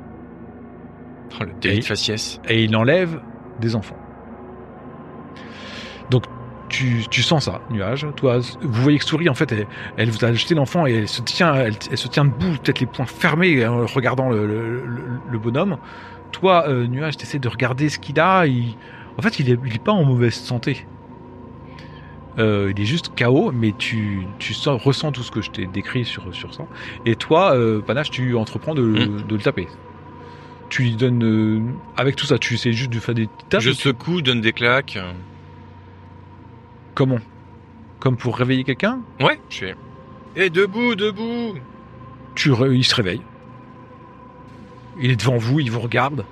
Oh, 1.40 1.44
le 1.44 1.52
délit 1.60 1.80
de 1.80 1.84
faciès. 1.84 2.40
Et 2.48 2.64
il 2.64 2.76
enlève 2.76 3.20
des 3.60 3.74
enfants. 3.74 3.96
Tu, 6.68 7.04
tu 7.10 7.22
sens 7.22 7.46
ça, 7.46 7.60
nuage. 7.70 8.06
Toi, 8.16 8.40
vous 8.60 8.82
voyez 8.82 8.98
que 8.98 9.04
Souris, 9.04 9.28
en 9.28 9.34
fait, 9.34 9.50
elle, 9.52 9.66
elle 9.96 10.10
vous 10.10 10.24
a 10.24 10.32
jeté 10.34 10.54
l'enfant 10.54 10.86
et 10.86 10.92
elle 10.92 11.08
se 11.08 11.22
tient, 11.22 11.54
elle, 11.54 11.74
elle 11.90 11.96
se 11.98 12.08
tient 12.08 12.24
debout, 12.26 12.56
peut-être 12.62 12.80
les 12.80 12.86
poings 12.86 13.06
fermés, 13.06 13.66
en 13.66 13.86
regardant 13.86 14.28
le, 14.30 14.46
le- 14.46 14.84
le- 14.86 15.02
le 15.30 15.38
bonhomme. 15.38 15.78
Toi, 16.32 16.68
euh, 16.68 16.86
nuage, 16.86 17.16
t'essaies 17.16 17.38
de 17.38 17.48
regarder 17.48 17.88
ce 17.88 17.98
qu'il 17.98 18.20
a. 18.20 18.46
Il, 18.46 18.74
en 19.16 19.22
fait, 19.22 19.38
il 19.40 19.50
est, 19.50 19.58
il 19.64 19.74
est 19.74 19.82
pas 19.82 19.92
en 19.92 20.04
mauvaise 20.04 20.34
santé. 20.34 20.86
Euh, 22.38 22.70
il 22.76 22.80
est 22.80 22.86
juste 22.86 23.10
KO, 23.18 23.50
mais 23.50 23.72
tu, 23.76 24.26
tu 24.38 24.54
sens- 24.54 24.80
ressens 24.80 25.10
tout 25.10 25.22
ce 25.22 25.30
que 25.32 25.40
je 25.42 25.50
t'ai 25.50 25.66
décrit 25.66 26.04
sur, 26.04 26.32
sur 26.34 26.54
ça. 26.54 26.64
Et 27.04 27.16
toi, 27.16 27.54
euh, 27.56 27.80
Panache, 27.80 28.10
tu 28.10 28.36
entreprends 28.36 28.74
de, 28.74 28.82
Mm. 28.82 29.22
de 29.26 29.34
le 29.34 29.40
taper. 29.42 29.66
Tu 30.68 30.82
lui 30.82 30.92
donnes. 30.96 31.24
euh, 31.24 31.60
avec 31.96 32.14
tout 32.14 32.26
ça, 32.26 32.38
tu 32.38 32.54
essaies 32.54 32.72
juste 32.74 32.92
de 32.92 33.00
faire 33.00 33.14
des 33.14 33.28
tapes. 33.48 33.62
Je 33.62 33.72
secoue, 33.72 34.20
donne 34.22 34.40
des 34.42 34.52
claques. 34.52 34.98
Comment 36.98 37.20
Comme 38.00 38.16
pour 38.16 38.36
réveiller 38.36 38.64
quelqu'un 38.64 38.98
Ouais, 39.20 39.40
je 39.50 39.58
fais. 39.58 39.76
Et 40.34 40.50
debout, 40.50 40.96
debout 40.96 41.54
tu 42.34 42.50
Il 42.72 42.84
se 42.84 42.94
réveille. 42.96 43.22
Il 44.98 45.12
est 45.12 45.16
devant 45.16 45.36
vous, 45.36 45.60
il 45.60 45.70
vous 45.70 45.78
regarde. 45.78 46.24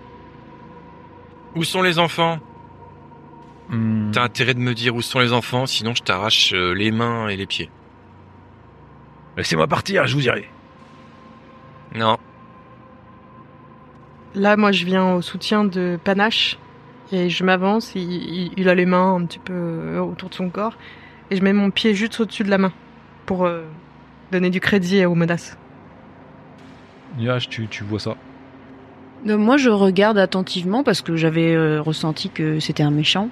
Où 1.54 1.62
sont 1.62 1.82
les 1.82 2.00
enfants 2.00 2.40
Hmm, 3.68 4.11
T'as 4.11 4.25
intérêt 4.25 4.54
de 4.54 4.58
me 4.58 4.75
dire 4.75 4.96
où 4.96 5.02
sont 5.02 5.20
les 5.20 5.32
enfants, 5.32 5.66
sinon 5.66 5.94
je 5.94 6.02
t'arrache 6.02 6.52
euh, 6.52 6.73
les 6.73 6.90
mains 6.90 7.28
et 7.28 7.37
les 7.37 7.46
pieds. 7.46 7.70
Laissez-moi 9.37 9.68
partir, 9.68 10.08
je 10.08 10.14
vous 10.16 10.20
dirai. 10.20 10.50
Non. 11.94 12.18
Là, 14.35 14.56
moi, 14.56 14.73
je 14.73 14.85
viens 14.85 15.14
au 15.14 15.23
soutien 15.23 15.64
de 15.64 15.96
Panache 16.02 16.58
et 17.12 17.28
je 17.30 17.44
m'avance. 17.44 17.92
Il, 17.94 18.02
il- 18.12 18.52
il 18.56 18.68
a 18.68 18.75
les 18.75 18.86
mains 18.86 19.14
un 19.14 19.25
petit 19.26 19.38
peu 19.38 19.52
euh, 19.54 20.00
autour 20.00 20.28
de 20.30 20.34
son 20.34 20.48
corps 20.50 20.76
et 21.30 21.36
je 21.36 21.42
mets 21.42 21.52
mon 21.52 21.70
pied 21.70 21.94
juste 21.94 22.18
au-dessus 22.20 22.44
de 22.44 22.50
la 22.50 22.58
main 22.58 22.72
pour 23.26 23.44
euh, 23.46 23.62
donner 24.32 24.50
du 24.50 24.60
crédit 24.60 25.04
aux 25.04 25.14
menaces. 25.14 25.56
Nuage, 27.18 27.48
tu, 27.48 27.66
tu 27.68 27.84
vois 27.84 27.98
ça? 28.00 28.14
Donc, 29.25 29.40
moi, 29.40 29.56
je 29.56 29.70
regarde 29.70 30.18
attentivement 30.18 30.84
parce 30.84 31.00
que 31.00 31.16
j'avais 31.16 31.54
euh, 31.54 31.80
ressenti 31.80 32.28
que 32.30 32.60
c'était 32.60 32.82
un 32.82 32.90
méchant. 32.90 33.28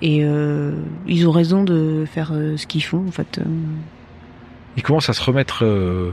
Et 0.00 0.24
euh, 0.24 0.72
ils 1.06 1.28
ont 1.28 1.30
raison 1.30 1.62
de 1.62 2.04
faire 2.10 2.30
euh, 2.32 2.56
ce 2.56 2.66
qu'ils 2.66 2.82
font, 2.82 3.06
en 3.06 3.12
fait. 3.12 3.38
Il 4.76 4.82
commence 4.82 5.08
à 5.08 5.12
se 5.12 5.22
remettre 5.22 5.64
euh, 5.64 6.10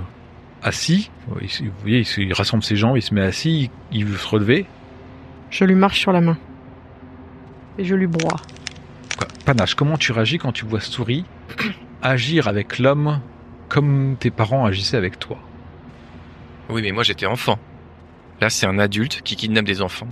assis. 0.61 1.09
Il 1.41 1.67
vous 1.69 1.73
voyez, 1.81 1.99
il, 1.99 2.05
se- 2.05 2.21
il 2.21 2.31
rassemble 2.33 2.61
ses 2.61 2.75
jambes, 2.75 2.97
il 2.97 3.01
se 3.01 3.15
met 3.15 3.21
assis, 3.21 3.71
il, 3.91 3.97
il 3.99 4.05
veut 4.05 4.17
se 4.17 4.27
relever. 4.27 4.67
Je 5.49 5.63
lui 5.65 5.73
marche 5.73 5.99
sur 5.99 6.11
la 6.11 6.21
main 6.21 6.37
et 7.79 7.83
je 7.85 7.95
lui 7.95 8.07
broie. 8.07 8.37
Quoi 9.17 9.27
Panache, 9.45 9.73
comment 9.73 9.97
tu 9.97 10.11
réagis 10.11 10.37
quand 10.37 10.51
tu 10.51 10.65
vois 10.65 10.79
Souris 10.81 11.25
agir 12.01 12.47
avec 12.47 12.77
l'homme 12.77 13.21
comme 13.69 14.15
tes 14.19 14.29
parents 14.31 14.65
agissaient 14.65 14.97
avec 14.97 15.17
toi? 15.19 15.39
Oui, 16.69 16.81
mais 16.83 16.91
moi 16.91 17.03
j'étais 17.03 17.25
enfant. 17.25 17.57
Là, 18.41 18.49
c'est 18.49 18.65
un 18.67 18.79
adulte 18.79 19.21
qui 19.23 19.35
kidnappe 19.35 19.65
des 19.65 19.81
enfants. 19.81 20.07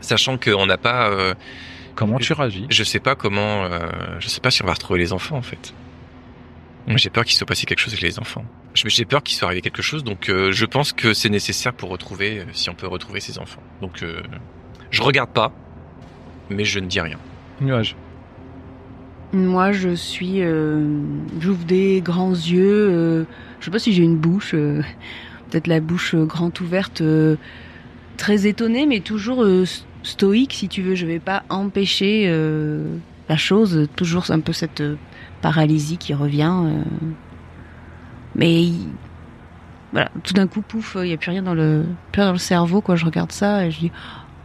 Sachant 0.00 0.36
qu'on 0.38 0.66
n'a 0.66 0.78
pas... 0.78 1.08
euh, 1.10 1.34
Comment 1.94 2.18
tu 2.18 2.32
réagis? 2.32 2.66
je 2.70 2.82
sais 2.84 2.98
pas 3.00 3.14
comment... 3.14 3.64
euh, 3.64 3.88
je 4.18 4.28
sais 4.28 4.40
pas 4.40 4.50
si 4.50 4.62
on 4.62 4.66
va 4.66 4.72
retrouver 4.74 4.98
les 4.98 5.12
enfants, 5.12 5.36
en 5.36 5.42
fait. 5.42 5.74
J'ai 6.88 7.10
peur 7.10 7.24
qu'il 7.24 7.34
soit 7.36 7.46
passé 7.46 7.66
quelque 7.66 7.80
chose 7.80 7.92
avec 7.94 8.02
les 8.02 8.18
enfants. 8.20 8.44
Je- 8.74 8.88
J'ai 8.88 9.04
peur 9.04 9.22
qu'il 9.22 9.36
soit 9.36 9.46
arrivé 9.48 9.60
quelque 9.60 9.82
chose, 9.82 10.04
donc 10.04 10.28
euh, 10.28 10.52
je 10.52 10.64
pense 10.66 10.92
que 10.92 11.14
c'est 11.14 11.28
nécessaire 11.30 11.72
pour 11.72 11.90
retrouver, 11.90 12.40
euh, 12.40 12.44
si 12.52 12.70
on 12.70 12.74
peut 12.74 12.86
retrouver 12.86 13.18
ces 13.20 13.38
enfants. 13.38 13.62
Donc, 13.80 14.02
euh, 14.02 14.22
je 14.90 15.02
regarde 15.02 15.30
pas, 15.30 15.52
mais 16.50 16.64
je 16.64 16.78
ne 16.80 16.86
dis 16.86 17.00
rien. 17.00 17.18
Nuage. 17.60 17.96
Moi, 19.32 19.72
je 19.72 19.94
suis. 19.94 20.42
euh, 20.42 20.86
J'ouvre 21.40 21.64
des 21.64 22.00
grands 22.00 22.30
yeux. 22.30 22.88
euh, 22.90 23.24
je 23.60 23.64
sais 23.66 23.70
pas 23.70 23.78
si 23.78 23.92
j'ai 23.92 24.02
une 24.02 24.16
bouche. 24.16 24.52
euh, 24.54 24.82
Peut-être 25.50 25.66
la 25.66 25.80
bouche 25.80 26.14
euh, 26.14 26.24
grande 26.24 26.58
ouverte, 26.60 27.00
euh, 27.00 27.36
très 28.16 28.46
étonnée, 28.46 28.86
mais 28.86 29.00
toujours 29.00 29.42
euh, 29.44 29.64
stoïque, 30.02 30.52
si 30.54 30.68
tu 30.68 30.82
veux. 30.82 30.94
Je 30.94 31.06
vais 31.06 31.18
pas 31.18 31.42
empêcher 31.50 32.24
euh, 32.28 32.96
la 33.28 33.36
chose. 33.36 33.88
Toujours 33.96 34.30
un 34.30 34.40
peu 34.40 34.52
cette 34.52 34.80
euh, 34.80 34.96
paralysie 35.42 35.98
qui 35.98 36.14
revient. 36.14 36.52
euh. 36.64 36.82
Mais 38.34 38.62
il- 38.62 38.88
voilà, 39.92 40.10
tout 40.24 40.34
d'un 40.34 40.46
coup, 40.46 40.62
pouf, 40.62 40.96
il 41.00 41.08
y 41.08 41.12
a 41.12 41.16
plus 41.16 41.30
rien 41.30 41.42
dans 41.42 41.54
le, 41.54 41.84
plus 42.12 42.20
rien 42.20 42.28
dans 42.28 42.32
le 42.32 42.38
cerveau. 42.38 42.80
Quoi, 42.80 42.96
je 42.96 43.04
regarde 43.06 43.32
ça 43.32 43.66
et 43.66 43.70
je 43.70 43.78
dis. 43.80 43.92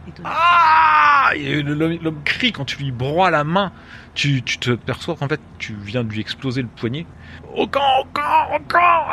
oh. 0.08 0.10
Ah 0.24 1.01
Et 1.34 1.62
L'homme 1.62 1.98
l'homme 2.02 2.20
crie 2.24 2.52
quand 2.52 2.64
tu 2.64 2.78
lui 2.78 2.90
broies 2.92 3.30
la 3.30 3.44
main. 3.44 3.72
Tu, 4.14 4.42
tu 4.42 4.58
te 4.58 4.72
perçois 4.72 5.16
qu'en 5.16 5.28
fait, 5.28 5.40
tu 5.58 5.74
viens 5.74 6.04
de 6.04 6.10
lui 6.10 6.20
exploser 6.20 6.62
le 6.62 6.68
poignet. 6.68 7.06
Au 7.54 7.66
camp, 7.66 7.80
au 8.00 8.04
camp, 8.12 8.54
au 8.54 8.58
camp 8.68 9.04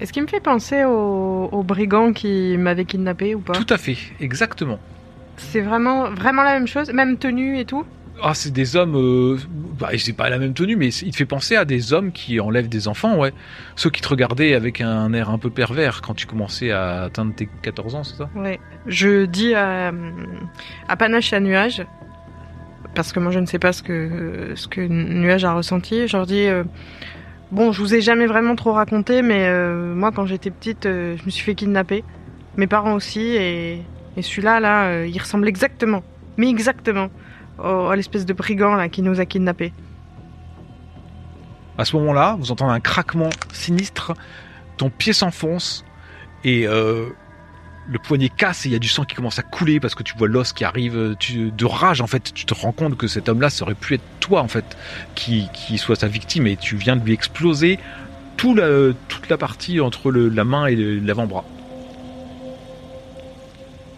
Est-ce 0.00 0.12
qu'il 0.12 0.22
me 0.22 0.28
fait 0.28 0.40
penser 0.40 0.84
au, 0.84 1.48
au 1.50 1.62
brigand 1.62 2.12
qui 2.12 2.56
m'avait 2.58 2.84
kidnappé 2.84 3.34
ou 3.34 3.40
pas? 3.40 3.54
Tout 3.54 3.66
à 3.72 3.78
fait, 3.78 3.96
exactement. 4.20 4.78
C'est 5.36 5.62
vraiment, 5.62 6.10
vraiment 6.10 6.42
la 6.42 6.52
même 6.54 6.66
chose, 6.66 6.92
même 6.92 7.16
tenue 7.18 7.58
et 7.58 7.64
tout? 7.64 7.84
Ah, 8.22 8.34
c'est 8.34 8.52
des 8.52 8.76
hommes. 8.76 8.96
Euh, 8.96 9.38
bah, 9.78 9.90
c'est 9.98 10.12
pas 10.12 10.30
la 10.30 10.38
même 10.38 10.54
tenue, 10.54 10.76
mais 10.76 10.88
il 10.88 11.10
te 11.10 11.16
fait 11.16 11.24
penser 11.24 11.56
à 11.56 11.64
des 11.64 11.92
hommes 11.92 12.12
qui 12.12 12.40
enlèvent 12.40 12.68
des 12.68 12.88
enfants, 12.88 13.18
ouais. 13.18 13.32
Ceux 13.76 13.90
qui 13.90 14.00
te 14.00 14.08
regardaient 14.08 14.54
avec 14.54 14.80
un 14.80 15.12
air 15.12 15.30
un 15.30 15.38
peu 15.38 15.50
pervers 15.50 16.00
quand 16.00 16.14
tu 16.14 16.26
commençais 16.26 16.70
à 16.70 17.02
atteindre 17.02 17.34
tes 17.34 17.48
14 17.62 17.94
ans, 17.94 18.04
c'est 18.04 18.16
ça? 18.16 18.30
Ouais. 18.36 18.60
Je 18.86 19.26
dis 19.26 19.54
à, 19.54 19.92
à 20.88 20.96
Panache 20.96 21.32
à 21.32 21.40
Nuage, 21.40 21.84
parce 22.94 23.12
que 23.12 23.18
moi 23.20 23.32
je 23.32 23.40
ne 23.40 23.46
sais 23.46 23.58
pas 23.58 23.72
ce 23.72 23.82
que, 23.82 24.52
ce 24.54 24.68
que 24.68 24.80
Nuage 24.80 25.44
a 25.44 25.54
ressenti, 25.54 26.06
je 26.06 26.16
leur 26.16 26.26
dis 26.26 26.46
euh, 26.46 26.62
Bon, 27.54 27.70
je 27.70 27.80
vous 27.80 27.94
ai 27.94 28.00
jamais 28.00 28.26
vraiment 28.26 28.56
trop 28.56 28.72
raconté, 28.72 29.22
mais 29.22 29.46
euh, 29.46 29.94
moi 29.94 30.10
quand 30.12 30.26
j'étais 30.26 30.50
petite, 30.50 30.86
euh, 30.86 31.16
je 31.16 31.24
me 31.24 31.30
suis 31.30 31.44
fait 31.44 31.54
kidnapper. 31.54 32.02
Mes 32.56 32.66
parents 32.66 32.94
aussi, 32.94 33.20
et, 33.20 33.82
et 34.16 34.22
celui-là, 34.22 34.60
là, 34.60 34.86
euh, 34.86 35.06
il 35.06 35.18
ressemble 35.18 35.46
exactement, 35.46 36.02
mais 36.36 36.48
exactement, 36.48 37.10
à 37.62 37.94
l'espèce 37.96 38.26
de 38.26 38.32
brigand 38.32 38.74
là 38.74 38.88
qui 38.88 39.02
nous 39.02 39.20
a 39.20 39.26
kidnappés. 39.26 39.72
À 41.76 41.84
ce 41.84 41.96
moment-là, 41.96 42.36
vous 42.38 42.52
entendez 42.52 42.72
un 42.72 42.80
craquement 42.80 43.30
sinistre, 43.52 44.12
ton 44.76 44.90
pied 44.90 45.12
s'enfonce 45.12 45.84
et 46.44 46.66
euh, 46.68 47.06
le 47.88 47.98
poignet 47.98 48.28
casse 48.28 48.64
et 48.64 48.68
il 48.68 48.72
y 48.72 48.76
a 48.76 48.78
du 48.78 48.88
sang 48.88 49.04
qui 49.04 49.14
commence 49.14 49.38
à 49.38 49.42
couler 49.42 49.80
parce 49.80 49.94
que 49.94 50.02
tu 50.02 50.16
vois 50.16 50.28
l'os 50.28 50.52
qui 50.52 50.64
arrive 50.64 51.16
de 51.28 51.64
rage 51.64 52.00
en 52.00 52.06
fait. 52.06 52.32
Tu 52.32 52.44
te 52.44 52.54
rends 52.54 52.72
compte 52.72 52.96
que 52.96 53.06
cet 53.06 53.28
homme-là, 53.28 53.50
ça 53.50 53.64
aurait 53.64 53.74
pu 53.74 53.94
être 53.94 54.04
toi 54.20 54.40
en 54.40 54.48
fait 54.48 54.76
qui, 55.14 55.48
qui 55.52 55.78
soit 55.78 55.96
sa 55.96 56.06
victime 56.06 56.46
et 56.46 56.56
tu 56.56 56.76
viens 56.76 56.96
de 56.96 57.04
lui 57.04 57.12
exploser 57.12 57.78
toute 58.36 58.58
la 59.30 59.38
partie 59.38 59.80
entre 59.80 60.12
la 60.12 60.44
main 60.44 60.66
et 60.66 60.76
l'avant-bras. 60.76 61.44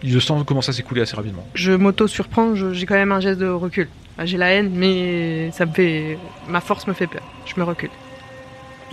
Le 0.03 0.19
sang 0.19 0.43
commence 0.43 0.69
à 0.69 0.73
s'écouler 0.73 1.01
assez 1.01 1.15
rapidement. 1.15 1.45
Je 1.53 1.71
m'auto-surprends, 1.71 2.53
j'ai 2.73 2.85
quand 2.85 2.95
même 2.95 3.11
un 3.11 3.19
geste 3.19 3.39
de 3.39 3.47
recul. 3.47 3.87
Ah, 4.17 4.25
J'ai 4.25 4.37
la 4.37 4.51
haine, 4.51 4.71
mais 4.73 5.51
ça 5.51 5.65
me 5.65 5.71
fait. 5.73 6.17
Ma 6.47 6.59
force 6.61 6.87
me 6.87 6.93
fait 6.93 7.07
peur. 7.07 7.21
Je 7.45 7.53
me 7.59 7.63
recule. 7.63 7.89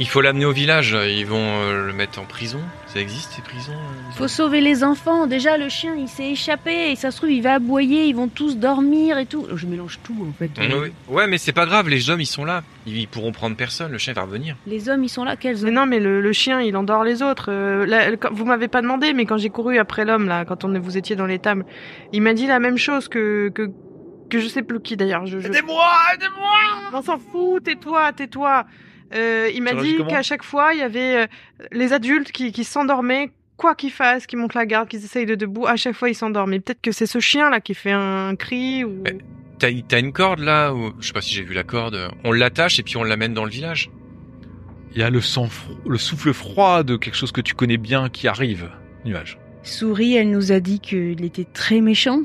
Il 0.01 0.09
faut 0.09 0.21
l'amener 0.21 0.45
au 0.45 0.51
village, 0.51 0.97
ils 1.09 1.25
vont 1.25 1.37
euh, 1.39 1.87
le 1.87 1.93
mettre 1.93 2.21
en 2.21 2.25
prison. 2.25 2.59
Ça 2.87 2.99
existe, 2.99 3.31
ces 3.31 3.43
prisons 3.43 3.73
euh, 3.73 4.13
Faut 4.17 4.27
sauver 4.27 4.61
les 4.61 4.83
enfants. 4.83 5.29
Déjà, 5.29 5.57
le 5.57 5.69
chien, 5.69 5.95
il 5.95 6.09
s'est 6.09 6.33
échappé. 6.33 6.91
Et 6.91 6.97
ça 6.97 7.13
se 7.13 7.19
trouve, 7.19 7.31
il 7.31 7.43
va 7.43 7.55
aboyer. 7.55 8.07
Ils 8.07 8.17
vont 8.17 8.27
tous 8.27 8.57
dormir 8.57 9.19
et 9.19 9.27
tout. 9.27 9.47
Je 9.55 9.67
mélange 9.67 10.01
tout, 10.03 10.27
en 10.29 10.33
fait. 10.33 10.51
Oui, 10.59 10.67
oui. 10.83 10.93
Ouais, 11.09 11.29
mais 11.29 11.39
c'est 11.39 11.53
pas 11.53 11.67
grave, 11.67 11.89
les 11.89 12.11
hommes 12.11 12.21
ils 12.21 12.27
sont 12.27 12.45
là. 12.45 12.65
Ils 12.87 13.07
pourront 13.07 13.31
prendre 13.31 13.57
personne, 13.57 13.93
le 13.93 13.99
chien 13.99 14.15
va 14.15 14.23
revenir. 14.23 14.57
Les 14.67 14.89
hommes, 14.89 15.05
ils 15.05 15.09
sont 15.09 15.23
là. 15.23 15.37
Quels 15.37 15.59
Mais 15.59 15.69
hommes 15.69 15.75
non, 15.75 15.87
mais 15.87 16.01
le, 16.01 16.21
le 16.21 16.33
chien, 16.33 16.61
il 16.61 16.77
endort 16.77 17.05
les 17.05 17.23
autres. 17.23 17.53
Euh, 17.53 17.87
là, 17.87 18.11
vous 18.33 18.45
m'avez 18.45 18.69
pas 18.69 18.83
demandé, 18.83 19.13
mais 19.13 19.27
quand 19.27 19.39
j'ai 19.39 19.51
couru 19.51 19.79
après 19.79 20.05
l'homme, 20.05 20.27
là, 20.27 20.45
quand 20.45 20.65
on 20.65 20.77
vous 20.81 20.97
étiez 20.97 21.15
dans 21.15 21.27
les 21.27 21.39
tables, 21.39 21.65
il 22.13 22.21
m'a 22.21 22.35
dit 22.35 22.49
la 22.49 22.59
même 22.59 22.79
chose 22.79 23.07
que 23.07 23.49
que 23.55 23.71
que 24.29 24.41
je 24.41 24.49
sais 24.49 24.63
plus 24.63 24.81
qui 24.81 24.97
d'ailleurs. 24.97 25.27
Je, 25.27 25.39
je... 25.39 25.47
Aidez-moi, 25.47 25.85
aidez-moi 26.15 26.55
On 26.93 27.03
s'en 27.03 27.19
fout, 27.19 27.63
tais-toi, 27.63 28.13
tais-toi. 28.13 28.65
Euh, 29.15 29.49
il 29.55 29.63
m'a 29.63 29.75
dit 29.75 29.97
qu'à 30.09 30.23
chaque 30.23 30.43
fois, 30.43 30.75
il 30.75 30.81
y 30.81 30.83
avait 30.83 31.23
euh, 31.23 31.27
les 31.73 31.93
adultes 31.93 32.33
qui, 32.33 32.53
qui 32.53 32.65
s'endormaient, 32.65 33.31
quoi 33.57 33.75
qu'ils 33.75 33.93
fassent, 33.93 34.27
qui 34.27 34.37
montent 34.37 34.55
la 34.55 34.67
garde, 34.67 34.89
qu'ils 34.89 35.05
essayent 35.05 35.27
de 35.27 35.35
debout, 35.35 35.67
à 35.67 35.77
chaque 35.77 35.95
fois 35.95 36.09
ils 36.09 36.15
s'endorment. 36.15 36.61
Peut-être 36.61 36.81
que 36.81 36.93
c'est 36.93 37.07
ce 37.07 37.21
chien 37.21 37.51
là 37.51 37.61
qui 37.61 37.75
fait 37.75 37.93
un 37.93 38.35
cri 38.37 38.85
ou. 38.85 39.05
T'as 39.59 40.01
une 40.01 40.13
corde 40.13 40.41
là 40.41 40.75
ou 40.75 40.93
Je 41.01 41.07
sais 41.07 41.13
pas 41.13 41.23
si 41.23 41.33
j'ai 41.33 41.43
vu 41.43 41.55
la 41.55 41.63
corde. 41.63 42.11
On 42.25 42.33
l'attache 42.33 42.79
et 42.79 42.83
puis 42.83 42.97
on 42.97 43.05
l'amène 43.05 43.35
dans 43.35 43.45
le 43.45 43.51
village. 43.51 43.91
Il 44.93 45.01
y 45.01 45.03
a 45.03 45.11
le, 45.11 45.21
sang 45.21 45.49
le 45.87 45.99
souffle 45.99 46.33
froid 46.33 46.83
de 46.83 46.97
quelque 46.97 47.17
chose 47.17 47.33
que 47.33 47.41
tu 47.41 47.55
connais 47.55 47.79
bien 47.79 48.09
qui 48.09 48.29
arrive. 48.29 48.71
Nuage. 49.05 49.39
Souris, 49.63 50.15
elle 50.15 50.31
nous 50.31 50.53
a 50.53 50.61
dit 50.61 50.81
qu'il 50.81 51.25
était 51.25 51.47
très 51.51 51.81
méchant. 51.81 52.23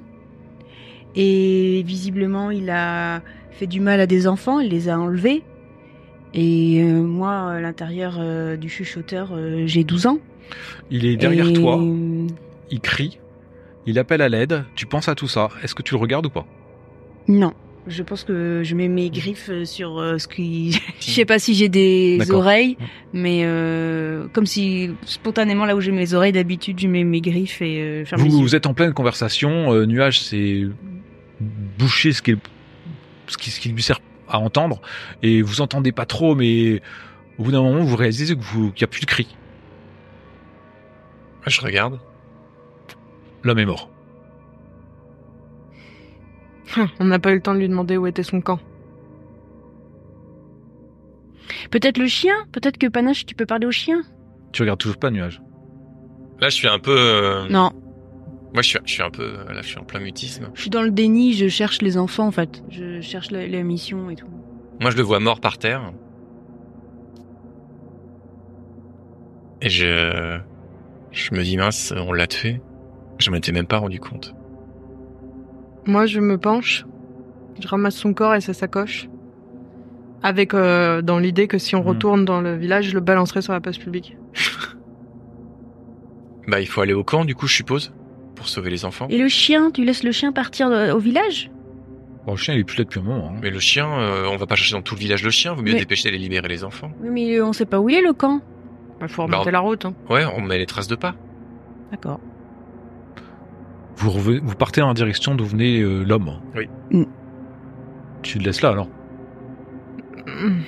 Et 1.15 1.83
visiblement, 1.85 2.51
il 2.51 2.69
a 2.69 3.21
fait 3.51 3.67
du 3.67 3.79
mal 3.79 3.99
à 3.99 4.05
des 4.05 4.27
enfants. 4.27 4.59
Il 4.59 4.69
les 4.69 4.89
a 4.89 4.99
enlevés. 4.99 5.43
Et 6.33 6.81
euh, 6.83 7.01
moi, 7.01 7.51
à 7.53 7.59
l'intérieur 7.59 8.17
euh, 8.19 8.55
du 8.55 8.69
chuchoteur, 8.69 9.29
euh, 9.33 9.63
j'ai 9.65 9.83
12 9.83 10.05
ans. 10.07 10.19
Il 10.91 11.05
est 11.05 11.15
derrière 11.17 11.47
Et- 11.49 11.53
toi, 11.53 11.79
il 12.71 12.79
crie, 12.79 13.19
il 13.85 13.97
appelle 13.99 14.21
à 14.21 14.29
l'aide, 14.29 14.63
tu 14.75 14.85
penses 14.85 15.09
à 15.09 15.15
tout 15.15 15.27
ça. 15.27 15.49
Est-ce 15.63 15.73
que 15.75 15.81
tu 15.83 15.93
le 15.95 15.99
regardes 15.99 16.25
ou 16.27 16.29
pas? 16.29 16.45
Non. 17.27 17.53
Je 17.87 18.03
pense 18.03 18.23
que 18.23 18.61
je 18.63 18.75
mets 18.75 18.87
mes 18.89 19.09
griffes 19.09 19.49
sur 19.63 19.97
ce 20.19 20.27
qui. 20.27 20.71
je 20.99 21.09
sais 21.09 21.25
pas 21.25 21.39
si 21.39 21.55
j'ai 21.55 21.69
des 21.69 22.19
oreilles, 22.29 22.77
mais 23.13 23.41
euh, 23.45 24.27
comme 24.33 24.45
si 24.45 24.91
spontanément 25.05 25.65
là 25.65 25.75
où 25.75 25.81
j'ai 25.81 25.91
mes 25.91 26.13
oreilles 26.13 26.33
d'habitude, 26.33 26.79
je 26.79 26.87
mets 26.87 27.03
mes 27.03 27.21
griffes 27.21 27.61
et 27.63 27.79
euh, 27.81 28.05
ferme 28.05 28.21
les 28.23 28.29
vous, 28.29 28.37
yeux. 28.37 28.43
vous 28.43 28.55
êtes 28.55 28.67
en 28.67 28.75
pleine 28.75 28.93
conversation, 28.93 29.73
euh, 29.73 29.85
Nuage 29.87 30.19
c'est 30.21 30.67
boucher 31.79 32.11
ce 32.11 32.21
qui, 32.21 32.31
est- 32.31 32.37
ce, 33.27 33.37
qui, 33.37 33.49
ce 33.49 33.59
qui 33.59 33.69
lui 33.69 33.81
sert 33.81 34.01
à 34.29 34.39
entendre, 34.39 34.81
et 35.23 35.41
vous 35.41 35.61
entendez 35.61 35.91
pas 35.91 36.05
trop, 36.05 36.35
mais 36.35 36.81
au 37.37 37.43
bout 37.43 37.51
d'un 37.51 37.61
moment 37.61 37.83
vous 37.83 37.95
réalisez 37.95 38.35
que 38.35 38.41
vous- 38.41 38.71
qu'il 38.71 38.83
n'y 38.83 38.89
a 38.89 38.91
plus 38.91 39.01
de 39.01 39.05
cri. 39.05 39.35
Je 41.47 41.61
regarde. 41.61 41.99
L'homme 43.43 43.59
est 43.59 43.65
mort. 43.65 43.89
On 46.99 47.05
n'a 47.05 47.17
pas 47.19 47.31
eu 47.31 47.35
le 47.35 47.41
temps 47.41 47.53
de 47.55 47.59
lui 47.59 47.67
demander 47.69 47.97
où 47.97 48.05
était 48.05 48.21
son 48.23 48.41
camp. 48.41 48.59
Peut-être 51.71 51.97
le 51.97 52.07
chien 52.07 52.35
Peut-être 52.51 52.77
que 52.77 52.87
Panache, 52.87 53.25
tu 53.25 53.33
peux 53.35 53.45
parler 53.45 53.65
au 53.65 53.71
chien 53.71 54.03
Tu 54.51 54.61
regardes 54.61 54.79
toujours 54.79 54.97
pas 54.99 55.09
Nuage. 55.09 55.41
Là, 56.39 56.49
je 56.49 56.55
suis 56.55 56.67
un 56.67 56.79
peu. 56.79 56.95
euh, 56.95 57.47
Non. 57.49 57.71
Moi, 58.53 58.61
je 58.63 58.69
suis, 58.69 58.79
je 58.85 58.91
suis 58.91 59.03
un 59.03 59.11
peu. 59.11 59.23
euh, 59.23 59.53
Là, 59.53 59.61
je 59.61 59.67
suis 59.67 59.77
en 59.77 59.83
plein 59.83 59.99
mutisme. 59.99 60.49
Je 60.55 60.61
suis 60.61 60.69
dans 60.69 60.81
le 60.81 60.89
déni, 60.91 61.33
je 61.33 61.47
cherche 61.47 61.81
les 61.81 61.97
enfants 61.97 62.27
en 62.27 62.31
fait. 62.31 62.63
Je 62.69 62.99
cherche 63.01 63.29
la, 63.31 63.47
la 63.47 63.63
mission 63.63 64.09
et 64.09 64.15
tout. 64.15 64.27
Moi, 64.79 64.89
je 64.91 64.97
le 64.97 65.03
vois 65.03 65.19
mort 65.19 65.39
par 65.39 65.57
terre. 65.57 65.93
Et 69.61 69.69
je. 69.69 70.39
Je 71.11 71.33
me 71.33 71.41
dis, 71.43 71.57
mince, 71.57 71.91
on 71.97 72.13
l'a 72.13 72.27
tué. 72.27 72.61
Je 73.17 73.29
m'en 73.31 73.37
étais 73.37 73.51
même 73.51 73.65
pas 73.65 73.77
rendu 73.79 73.99
compte. 73.99 74.33
Moi, 75.85 76.05
je 76.05 76.19
me 76.19 76.37
penche, 76.37 76.85
je 77.59 77.67
ramasse 77.67 77.95
son 77.95 78.13
corps 78.13 78.35
et 78.35 78.41
sa 78.41 78.53
sacoche, 78.53 79.09
avec 80.21 80.53
euh, 80.53 81.01
dans 81.01 81.17
l'idée 81.17 81.47
que 81.47 81.57
si 81.57 81.75
on 81.75 81.79
Mhm. 81.81 81.87
retourne 81.87 82.25
dans 82.25 82.41
le 82.41 82.55
village, 82.55 82.89
je 82.89 82.93
le 82.93 82.99
balancerai 82.99 83.41
sur 83.41 83.53
la 83.53 83.59
place 83.59 83.77
publique. 83.79 84.15
Bah, 86.47 86.61
il 86.61 86.67
faut 86.67 86.81
aller 86.81 86.93
au 86.93 87.03
camp, 87.03 87.25
du 87.25 87.33
coup, 87.35 87.47
je 87.47 87.55
suppose, 87.55 87.91
pour 88.39 88.47
sauver 88.47 88.69
les 88.71 88.85
enfants. 88.85 89.07
Et 89.09 89.17
le 89.17 89.27
chien, 89.27 89.69
tu 89.69 89.83
laisses 89.83 90.03
le 90.03 90.11
chien 90.13 90.31
partir 90.31 90.67
euh, 90.69 90.93
au 90.93 90.97
village? 90.99 91.51
Bon, 92.25 92.31
le 92.31 92.37
chien 92.37 92.53
il 92.53 92.61
est 92.61 92.63
plus 92.63 92.77
là 92.77 92.85
depuis 92.85 92.99
un 92.99 93.03
moment. 93.03 93.31
hein. 93.33 93.39
Mais 93.41 93.49
le 93.49 93.59
chien, 93.59 93.85
euh, 93.91 94.25
on 94.31 94.37
va 94.37 94.45
pas 94.45 94.55
chercher 94.55 94.73
dans 94.75 94.81
tout 94.81 94.95
le 94.95 94.99
village 95.01 95.23
le 95.23 95.29
chien. 95.29 95.53
Vaut 95.53 95.61
mieux 95.61 95.73
Mais- 95.73 95.79
dépêcher 95.79 96.05
d'aller 96.09 96.17
libérer 96.17 96.47
les 96.47 96.63
enfants. 96.63 96.91
Oui, 97.01 97.09
mais 97.11 97.35
euh, 97.35 97.45
on 97.45 97.51
sait 97.53 97.65
pas 97.65 97.79
où 97.79 97.89
il 97.89 97.95
est 97.97 98.01
le 98.01 98.13
camp. 98.13 98.41
Il 99.01 99.07
faut 99.09 99.23
remonter 99.23 99.45
Bah, 99.45 99.51
la 99.51 99.59
route. 99.59 99.85
Hein. 99.85 99.93
Ouais, 100.09 100.23
on 100.25 100.41
met 100.41 100.57
les 100.57 100.65
traces 100.65 100.87
de 100.87 100.95
pas. 100.95 101.15
D'accord. 101.91 102.19
Vous, 103.97 104.09
revenez- 104.11 104.39
vous 104.41 104.55
partez 104.55 104.81
en 104.81 104.93
direction 104.93 105.35
d'où 105.35 105.45
venait 105.45 105.81
euh, 105.81 106.03
l'homme. 106.03 106.39
Oui. 106.55 106.67
Mm. 106.91 107.03
Tu 108.21 108.37
le 108.39 108.45
laisses 108.45 108.61
là 108.61 108.69
alors? 108.69 108.87
Mm. 110.27 110.61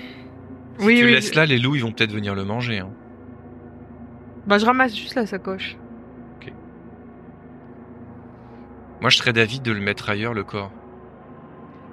Si 0.79 0.85
Oui, 0.85 0.95
tu 0.95 1.01
oui. 1.03 1.09
le 1.09 1.15
laisses 1.15 1.35
là, 1.35 1.45
les 1.45 1.57
loups, 1.59 1.75
ils 1.75 1.81
vont 1.83 1.91
peut-être 1.91 2.11
venir 2.13 2.35
le 2.35 2.43
manger. 2.43 2.79
Hein. 2.79 2.89
Bah, 4.47 4.57
je 4.57 4.65
ramasse 4.65 4.95
juste 4.97 5.15
la 5.15 5.25
sacoche. 5.25 5.77
Moi, 9.01 9.09
je 9.09 9.17
serais 9.17 9.33
d'avis 9.33 9.59
de 9.59 9.71
le 9.71 9.79
mettre 9.81 10.09
ailleurs, 10.09 10.33
le 10.33 10.43
corps. 10.43 10.71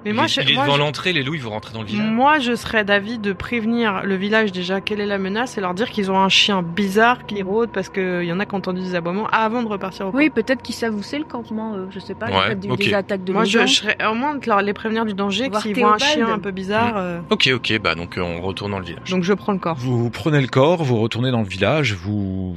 Mais 0.05 0.11
il 0.11 0.15
moi, 0.15 0.25
est, 0.25 0.27
je, 0.29 0.39
il 0.39 0.51
est 0.51 0.53
moi, 0.53 0.63
devant 0.63 0.75
je- 0.75 0.79
l'entrée, 0.79 1.11
les 1.11 1.23
loups, 1.23 1.33
ils 1.35 1.41
vont 1.41 1.49
rentrer 1.49 1.73
dans 1.73 1.81
le 1.81 1.87
village. 1.87 2.05
moi, 2.09 2.39
je 2.39 2.55
serais 2.55 2.85
d'avis 2.85 3.17
de 3.19 3.33
prévenir 3.33 4.01
le 4.05 4.15
village 4.15 4.53
déjà 4.53 4.79
quelle 4.79 5.01
est 5.01 5.05
la 5.05 5.17
menace 5.17 5.57
et 5.57 5.61
leur 5.61 5.73
dire 5.73 5.89
qu'ils 5.89 6.09
ont 6.09 6.17
un 6.17 6.29
chien 6.29 6.61
bizarre 6.63 7.25
qui 7.25 7.41
rôde 7.43 7.69
parce 7.73 7.89
qu'il 7.89 8.23
y 8.23 8.31
en 8.31 8.39
a 8.39 8.45
qui 8.45 8.53
ont 8.55 8.59
entendu 8.59 8.79
des 8.79 8.95
aboiements 8.95 9.27
avant 9.27 9.61
de 9.61 9.67
repartir 9.67 10.07
au 10.07 10.11
camp. 10.11 10.17
Oui, 10.17 10.29
peut-être 10.29 10.61
qu'ils 10.61 10.75
savent 10.75 10.95
où 10.95 11.03
c'est 11.03 11.17
le 11.19 11.25
campement, 11.25 11.73
euh, 11.75 11.87
je 11.89 11.99
sais 11.99 12.15
pas. 12.15 12.27
Ouais, 12.27 12.45
peut-être 12.45 12.59
des, 12.61 12.69
ok. 12.69 12.77
des 12.77 12.93
attaques 12.93 13.25
de 13.25 13.33
Moi, 13.33 13.43
je, 13.43 13.65
serais 13.65 13.97
au 14.09 14.13
moins 14.15 14.35
de 14.35 14.47
leur 14.47 14.61
les 14.61 14.71
prévenir 14.73 15.03
du 15.03 15.13
danger 15.13 15.49
s'ils 15.61 15.77
voient 15.77 15.95
un 15.95 15.97
chien 15.97 16.29
un 16.31 16.39
peu 16.39 16.51
bizarre. 16.51 16.95
euh, 16.95 17.19
Ok, 17.29 17.49
ok, 17.53 17.77
bah 17.81 17.95
donc 17.95 18.17
euh, 18.17 18.21
on 18.21 18.39
retourne 18.39 18.71
dans 18.71 18.79
le 18.79 18.85
village. 18.85 19.09
donc 19.09 19.23
je 19.23 19.33
prends 19.33 19.51
le 19.51 19.59
corps. 19.59 19.75
Vous 19.75 20.09
prenez 20.09 20.39
le 20.39 20.47
corps, 20.47 20.81
vous 20.81 20.97
retournez 20.99 21.31
dans 21.31 21.41
le 21.41 21.47
village, 21.49 21.91
vous 21.93 22.55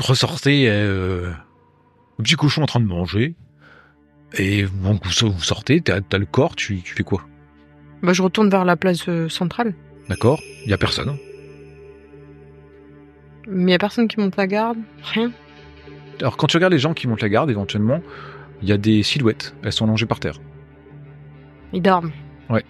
ressortez 0.00 0.64
euh, 0.68 1.30
le 2.18 2.22
petit 2.24 2.34
cochon 2.34 2.62
en 2.64 2.66
train 2.66 2.80
de 2.80 2.86
manger. 2.86 3.36
Et 4.38 4.64
bon, 4.64 4.98
vous, 5.02 5.40
sortez, 5.40 5.80
t'as 5.80 6.00
as 6.10 6.18
le 6.18 6.26
corps, 6.26 6.56
tu, 6.56 6.80
tu 6.82 6.94
fais 6.94 7.02
quoi? 7.02 7.22
Bah, 8.02 8.12
je 8.12 8.22
retourne 8.22 8.48
vers 8.48 8.64
la 8.64 8.76
place 8.76 9.08
euh, 9.08 9.28
centrale. 9.28 9.74
D'accord 10.08 10.40
Il 10.64 10.70
y 10.70 10.74
a 10.74 10.78
personne. 10.78 11.16
Mais 13.48 13.72
y 13.72 13.74
a 13.74 13.78
personne 13.78 14.08
qui 14.08 14.18
monte 14.18 14.36
la 14.36 14.46
garde. 14.46 14.78
Rien. 15.02 15.32
Alors 16.20 16.36
quand 16.36 16.46
tu 16.46 16.56
regardes 16.56 16.72
les 16.72 16.78
gens 16.78 16.94
qui 16.94 17.08
montent 17.08 17.22
la 17.22 17.28
garde, 17.28 17.50
éventuellement, 17.50 18.00
il 18.62 18.68
y 18.68 18.72
a 18.72 18.78
des 18.78 19.02
silhouettes. 19.02 19.54
Elles 19.62 19.72
sont 19.72 19.84
allongées 19.84 20.06
par 20.06 20.20
terre. 20.20 20.38
Ils 21.72 21.82
dorment. 21.82 22.12
Ouais. 22.48 22.64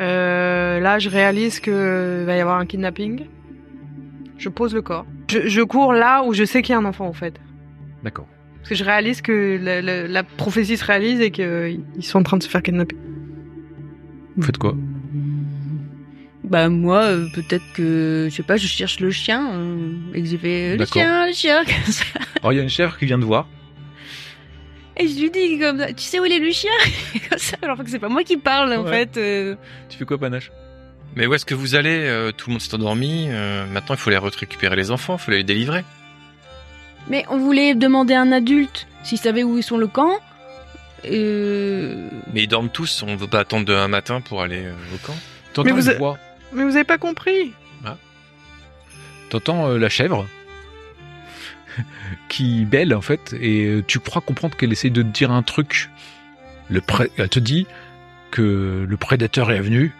Euh, 0.00 0.80
là, 0.80 0.98
je 0.98 1.08
réalise 1.08 1.60
que 1.60 2.24
va 2.26 2.36
y 2.36 2.40
avoir 2.40 2.58
un 2.58 2.66
kidnapping. 2.66 3.26
Je 4.36 4.48
pose 4.48 4.74
le 4.74 4.82
corps. 4.82 5.06
Je, 5.30 5.48
je 5.48 5.62
cours 5.62 5.92
là 5.92 6.22
où 6.22 6.34
je 6.34 6.44
sais 6.44 6.62
qu'il 6.62 6.72
y 6.72 6.76
a 6.76 6.78
un 6.78 6.84
enfant 6.84 7.06
en 7.06 7.12
fait. 7.12 7.40
D'accord. 8.02 8.28
Parce 8.68 8.80
que 8.80 8.84
je 8.84 8.84
réalise 8.90 9.20
que 9.22 9.60
la, 9.62 9.80
la- 9.80 10.08
la 10.08 10.24
prophétie 10.24 10.76
se 10.76 10.84
réalise 10.84 11.20
et 11.20 11.30
qu'ils 11.30 11.78
sont 12.00 12.18
en 12.18 12.22
train 12.24 12.36
de 12.36 12.42
se 12.42 12.48
faire 12.48 12.62
kidnapper. 12.64 12.96
Vous 14.36 14.42
faites 14.42 14.58
quoi? 14.58 14.74
Bah 16.42 16.68
moi, 16.68 17.02
euh, 17.04 17.26
peut-être 17.32 17.62
que, 17.74 18.26
je 18.28 18.34
sais 18.34 18.42
pas, 18.42 18.56
je 18.56 18.66
cherche 18.66 18.98
le 18.98 19.10
chien 19.12 19.52
euh, 19.52 19.92
et 20.14 20.22
que 20.22 20.28
j'ai 20.28 20.36
fait 20.38 20.74
euh, 20.74 20.76
le 20.78 20.84
chien, 20.84 21.26
le 21.28 21.32
chien, 21.32 21.64
comme 21.64 21.92
ça. 21.92 22.04
Alors 22.40 22.52
il 22.52 22.56
y 22.56 22.58
a 22.58 22.62
une 22.64 22.68
chèvre 22.68 22.96
qui 22.98 23.06
vient 23.06 23.18
de 23.18 23.24
voir. 23.24 23.48
Et 24.96 25.06
je 25.06 25.20
lui 25.20 25.30
dis 25.30 25.60
comme 25.60 25.78
ça, 25.78 25.92
tu 25.92 26.02
sais 26.02 26.18
où 26.18 26.24
il 26.24 26.32
est 26.32 26.38
le 26.40 26.50
chien? 26.50 26.70
Comme 27.30 27.38
ça, 27.38 27.56
alors 27.62 27.78
que 27.78 27.88
c'est 27.88 27.98
pas 28.00 28.08
moi 28.08 28.24
qui 28.24 28.36
parle 28.36 28.72
en 28.72 28.82
Ouais. 28.84 28.90
fait. 28.90 29.16
euh. 29.18 29.54
Tu 29.90 29.98
fais 29.98 30.04
quoi, 30.06 30.16
Panache? 30.18 30.50
Mais 31.14 31.26
où 31.26 31.34
est-ce 31.34 31.44
que 31.44 31.54
vous 31.54 31.74
allez? 31.76 32.00
Euh, 32.06 32.32
Tout 32.32 32.48
le 32.48 32.54
monde 32.54 32.60
s'est 32.62 32.74
endormi. 32.74 33.26
euh, 33.30 33.64
maintenant, 33.72 33.94
il 33.94 33.98
faut 33.98 34.08
les 34.10 34.16
récupérer 34.18 34.74
les 34.74 34.90
enfants, 34.90 35.16
il 35.20 35.22
faut 35.22 35.30
les 35.32 35.44
délivrer. 35.44 35.84
Mais 37.08 37.24
on 37.28 37.38
voulait 37.38 37.74
demander 37.74 38.14
à 38.14 38.20
un 38.22 38.32
adulte 38.32 38.86
s'il 39.04 39.18
savait 39.18 39.42
où 39.44 39.56
ils 39.56 39.62
sont 39.62 39.78
le 39.78 39.86
camp. 39.86 40.18
Euh... 41.04 42.08
Mais 42.32 42.42
ils 42.44 42.48
dorment 42.48 42.70
tous, 42.70 43.02
on 43.02 43.12
ne 43.12 43.16
veut 43.16 43.28
pas 43.28 43.40
attendre 43.40 43.64
demain 43.64 43.86
matin 43.88 44.20
pour 44.20 44.42
aller 44.42 44.64
euh, 44.64 44.72
au 44.94 44.98
camp. 45.06 45.14
T'entends 45.52 45.74
vous 45.74 45.82
une 45.88 45.94
a- 45.94 45.98
voix. 45.98 46.18
Mais 46.52 46.64
vous 46.64 46.74
avez 46.74 46.84
pas 46.84 46.98
compris 46.98 47.52
T'entends 49.28 49.68
euh, 49.70 49.78
la 49.78 49.88
chèvre 49.88 50.26
qui 52.28 52.64
belle 52.64 52.94
en 52.94 53.00
fait 53.00 53.34
et 53.40 53.64
euh, 53.66 53.84
tu 53.84 53.98
crois 53.98 54.22
comprendre 54.22 54.56
qu'elle 54.56 54.70
essaie 54.70 54.88
de 54.90 55.02
te 55.02 55.08
dire 55.08 55.32
un 55.32 55.42
truc. 55.42 55.90
Le 56.68 56.80
pré- 56.80 57.10
elle 57.18 57.28
te 57.28 57.40
dit 57.40 57.66
que 58.30 58.86
le 58.88 58.96
prédateur 58.96 59.50
est 59.50 59.60
venu, 59.60 59.92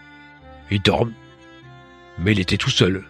il 0.70 0.80
dorme, 0.80 1.12
mais 2.18 2.32
il 2.32 2.40
était 2.40 2.56
tout 2.56 2.70
seul. 2.70 3.02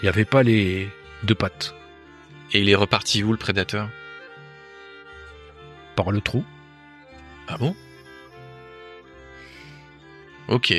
Il 0.00 0.04
n'y 0.04 0.08
avait 0.08 0.24
pas 0.24 0.42
les 0.42 0.88
deux 1.24 1.34
pattes 1.34 1.74
Et 2.52 2.60
il 2.60 2.68
est 2.70 2.74
reparti 2.74 3.22
où, 3.24 3.32
le 3.32 3.38
prédateur? 3.38 3.88
Par 5.96 6.10
le 6.10 6.20
trou. 6.20 6.44
Ah 7.48 7.56
bon? 7.58 7.74
Ok. 10.48 10.74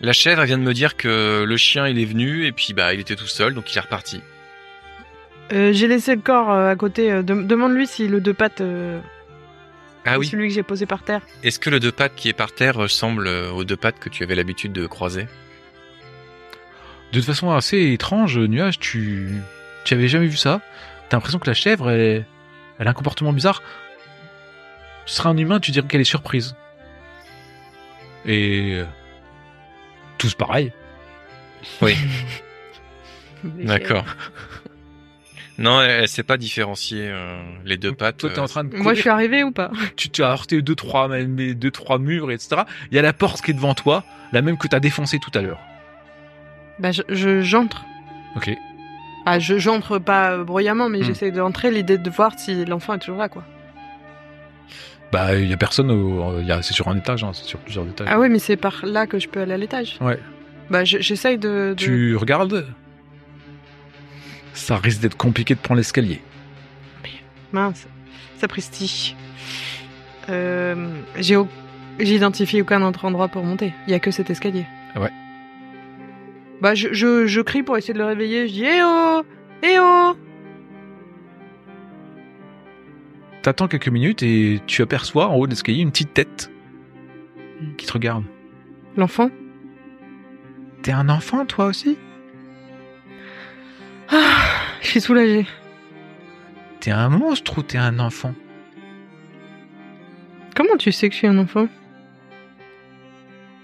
La 0.00 0.12
chèvre 0.12 0.40
elle 0.42 0.46
vient 0.48 0.58
de 0.58 0.62
me 0.62 0.72
dire 0.74 0.96
que 0.96 1.44
le 1.46 1.56
chien 1.56 1.86
il 1.86 1.98
est 1.98 2.04
venu 2.06 2.46
et 2.46 2.52
puis 2.52 2.72
bah 2.72 2.94
il 2.94 3.00
était 3.00 3.16
tout 3.16 3.26
seul 3.26 3.54
donc 3.54 3.72
il 3.72 3.76
est 3.76 3.80
reparti. 3.82 4.20
Euh, 5.52 5.72
J'ai 5.72 5.88
laissé 5.88 6.14
le 6.14 6.20
corps 6.22 6.50
euh, 6.50 6.70
à 6.70 6.76
côté. 6.76 7.10
euh, 7.12 7.22
dem- 7.22 7.46
Demande-lui 7.46 7.86
si 7.86 8.08
le 8.08 8.20
deux 8.20 8.32
pattes, 8.34 8.60
euh, 8.60 9.00
Ah 10.06 10.18
oui. 10.18 10.26
celui 10.26 10.48
que 10.48 10.54
j'ai 10.54 10.62
posé 10.62 10.86
par 10.86 11.02
terre. 11.02 11.22
Est-ce 11.42 11.58
que 11.58 11.68
le 11.70 11.80
deux 11.80 11.92
pattes 11.92 12.14
qui 12.14 12.28
est 12.28 12.32
par 12.34 12.52
terre 12.52 12.76
ressemble 12.76 13.26
euh, 13.26 13.50
aux 13.50 13.64
deux 13.64 13.76
pattes 13.76 13.98
que 13.98 14.08
tu 14.08 14.22
avais 14.22 14.34
l'habitude 14.36 14.72
de 14.72 14.86
croiser? 14.86 15.26
De 17.12 17.18
toute 17.18 17.26
façon 17.26 17.50
assez 17.50 17.92
étrange, 17.92 18.38
Nuage, 18.38 18.78
tu 18.78 19.40
tu 19.84 19.94
avais 19.94 20.08
jamais 20.08 20.26
vu 20.26 20.36
ça. 20.36 20.60
T'as 21.08 21.16
l'impression 21.16 21.38
que 21.38 21.48
la 21.48 21.54
chèvre, 21.54 21.90
elle, 21.90 22.24
elle 22.78 22.86
a 22.86 22.90
un 22.90 22.94
comportement 22.94 23.32
bizarre. 23.32 23.62
Ce 25.06 25.16
serait 25.16 25.28
un 25.28 25.36
humain, 25.36 25.58
tu 25.58 25.70
dirais 25.70 25.86
qu'elle 25.88 26.00
est 26.00 26.04
surprise. 26.04 26.54
Et 28.26 28.74
euh, 28.74 28.84
tous 30.18 30.34
pareil. 30.34 30.72
Oui. 31.82 31.96
D'accord. 33.44 34.04
Non, 35.58 35.82
elle, 35.82 35.90
elle 35.90 36.08
sait 36.08 36.22
pas 36.22 36.38
différencier 36.38 37.10
euh, 37.10 37.38
les 37.66 37.76
deux 37.76 37.92
pattes. 37.92 38.16
Toi, 38.16 38.30
t'es 38.30 38.38
euh, 38.38 38.44
en 38.44 38.48
train 38.48 38.64
de 38.64 38.74
Moi, 38.74 38.94
je 38.94 39.00
suis 39.00 39.10
arrivé 39.10 39.44
ou 39.44 39.52
pas 39.52 39.70
tu, 39.94 40.08
tu 40.08 40.24
as 40.24 40.30
heurté 40.30 40.62
deux 40.62 40.74
trois, 40.74 41.06
deux 41.26 41.70
trois 41.70 41.98
murs, 41.98 42.30
etc. 42.30 42.62
Il 42.90 42.96
y 42.96 42.98
a 42.98 43.02
la 43.02 43.12
porte 43.12 43.42
qui 43.42 43.50
est 43.50 43.54
devant 43.54 43.74
toi, 43.74 44.02
la 44.32 44.40
même 44.40 44.56
que 44.56 44.68
t'as 44.68 44.80
défoncée 44.80 45.18
tout 45.18 45.38
à 45.38 45.42
l'heure. 45.42 45.60
Bah, 46.80 46.92
je- 46.92 47.02
je- 47.08 47.40
j'entre. 47.42 47.84
Ok. 48.36 48.50
Ah, 49.26 49.38
je 49.38 49.58
j'entre 49.58 49.98
pas 49.98 50.38
bruyamment, 50.38 50.88
mais 50.88 50.98
Hmm. 51.00 51.04
j'essaie 51.04 51.30
d'entrer 51.30 51.70
l'idée 51.70 51.98
de 51.98 52.10
voir 52.10 52.32
si 52.38 52.64
l'enfant 52.64 52.94
est 52.94 52.98
toujours 52.98 53.18
là, 53.18 53.28
quoi. 53.28 53.44
Bah, 55.12 55.34
il 55.36 55.48
y 55.48 55.52
a 55.52 55.56
personne. 55.56 55.90
au- 55.90 56.38
il 56.40 56.46
y 56.46 56.52
a- 56.52 56.62
C'est 56.62 56.72
sur 56.72 56.88
un 56.88 56.96
étage, 56.96 57.22
hein, 57.24 57.32
c'est 57.34 57.44
sur 57.44 57.58
plusieurs 57.58 57.86
étages. 57.86 58.08
Ah 58.10 58.18
oui, 58.18 58.28
mais 58.28 58.38
c'est 58.38 58.56
par 58.56 58.84
là 58.84 59.06
que 59.06 59.18
je 59.18 59.28
peux 59.28 59.40
aller 59.40 59.52
à 59.52 59.56
l'étage. 59.56 59.98
Ouais. 60.00 60.18
Bah, 60.70 60.84
je- 60.84 60.98
j'essaye 61.00 61.36
de, 61.36 61.70
de- 61.70 61.74
Tu 61.76 62.16
regardes? 62.16 62.66
Ça 64.54 64.76
risque 64.76 65.00
d'être 65.00 65.16
compliqué 65.16 65.54
de 65.54 65.60
prendre 65.60 65.78
l'escalier. 65.78 66.20
Mince, 67.52 67.88
sapristi. 68.38 69.16
Euh, 70.28 70.86
j'ai 71.18 71.34
au- 71.36 71.48
identifié 71.98 72.62
aucun 72.62 72.80
autre 72.82 73.04
endroit 73.04 73.26
pour 73.26 73.42
monter. 73.42 73.74
Il 73.88 73.90
y 73.90 73.94
a 73.94 73.98
que 73.98 74.12
cet 74.12 74.30
escalier. 74.30 74.64
Ouais. 74.94 75.10
Bah, 76.60 76.74
je, 76.74 76.88
je, 76.92 77.26
je 77.26 77.40
crie 77.40 77.62
pour 77.62 77.76
essayer 77.76 77.94
de 77.94 77.98
le 77.98 78.04
réveiller. 78.04 78.46
Je 78.48 78.52
dis 78.52 78.64
Eh 78.64 78.80
oh 78.82 79.22
Eh 79.62 79.76
oh 79.78 80.12
T'attends 83.42 83.68
quelques 83.68 83.88
minutes 83.88 84.22
et 84.22 84.60
tu 84.66 84.82
aperçois 84.82 85.28
en 85.28 85.36
haut 85.36 85.46
de 85.46 85.52
l'escalier 85.52 85.80
une 85.80 85.90
petite 85.90 86.12
tête 86.12 86.50
qui 87.78 87.86
te 87.86 87.92
regarde. 87.92 88.24
L'enfant? 88.96 89.30
T'es 90.82 90.92
un 90.92 91.08
enfant, 91.08 91.46
toi 91.46 91.66
aussi? 91.66 91.96
Ah, 94.10 94.42
Je 94.82 94.88
suis 94.88 95.00
soulagée. 95.00 95.46
T'es 96.80 96.90
un 96.90 97.08
monstre 97.08 97.58
ou 97.58 97.62
t'es 97.62 97.78
un 97.78 97.98
enfant? 97.98 98.34
Comment 100.54 100.76
tu 100.78 100.92
sais 100.92 101.08
que 101.08 101.14
je 101.14 101.18
suis 101.18 101.26
un 101.26 101.38
enfant? 101.38 101.68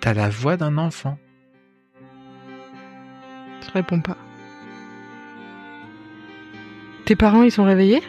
T'as 0.01 0.15
la 0.15 0.29
voix 0.31 0.57
d'un 0.57 0.79
enfant. 0.79 1.19
Je 3.67 3.73
réponds 3.73 4.01
pas. 4.01 4.17
Tes 7.05 7.17
parents, 7.17 7.43
ils 7.43 7.53
sont 7.53 7.65
réveillés? 7.65 8.03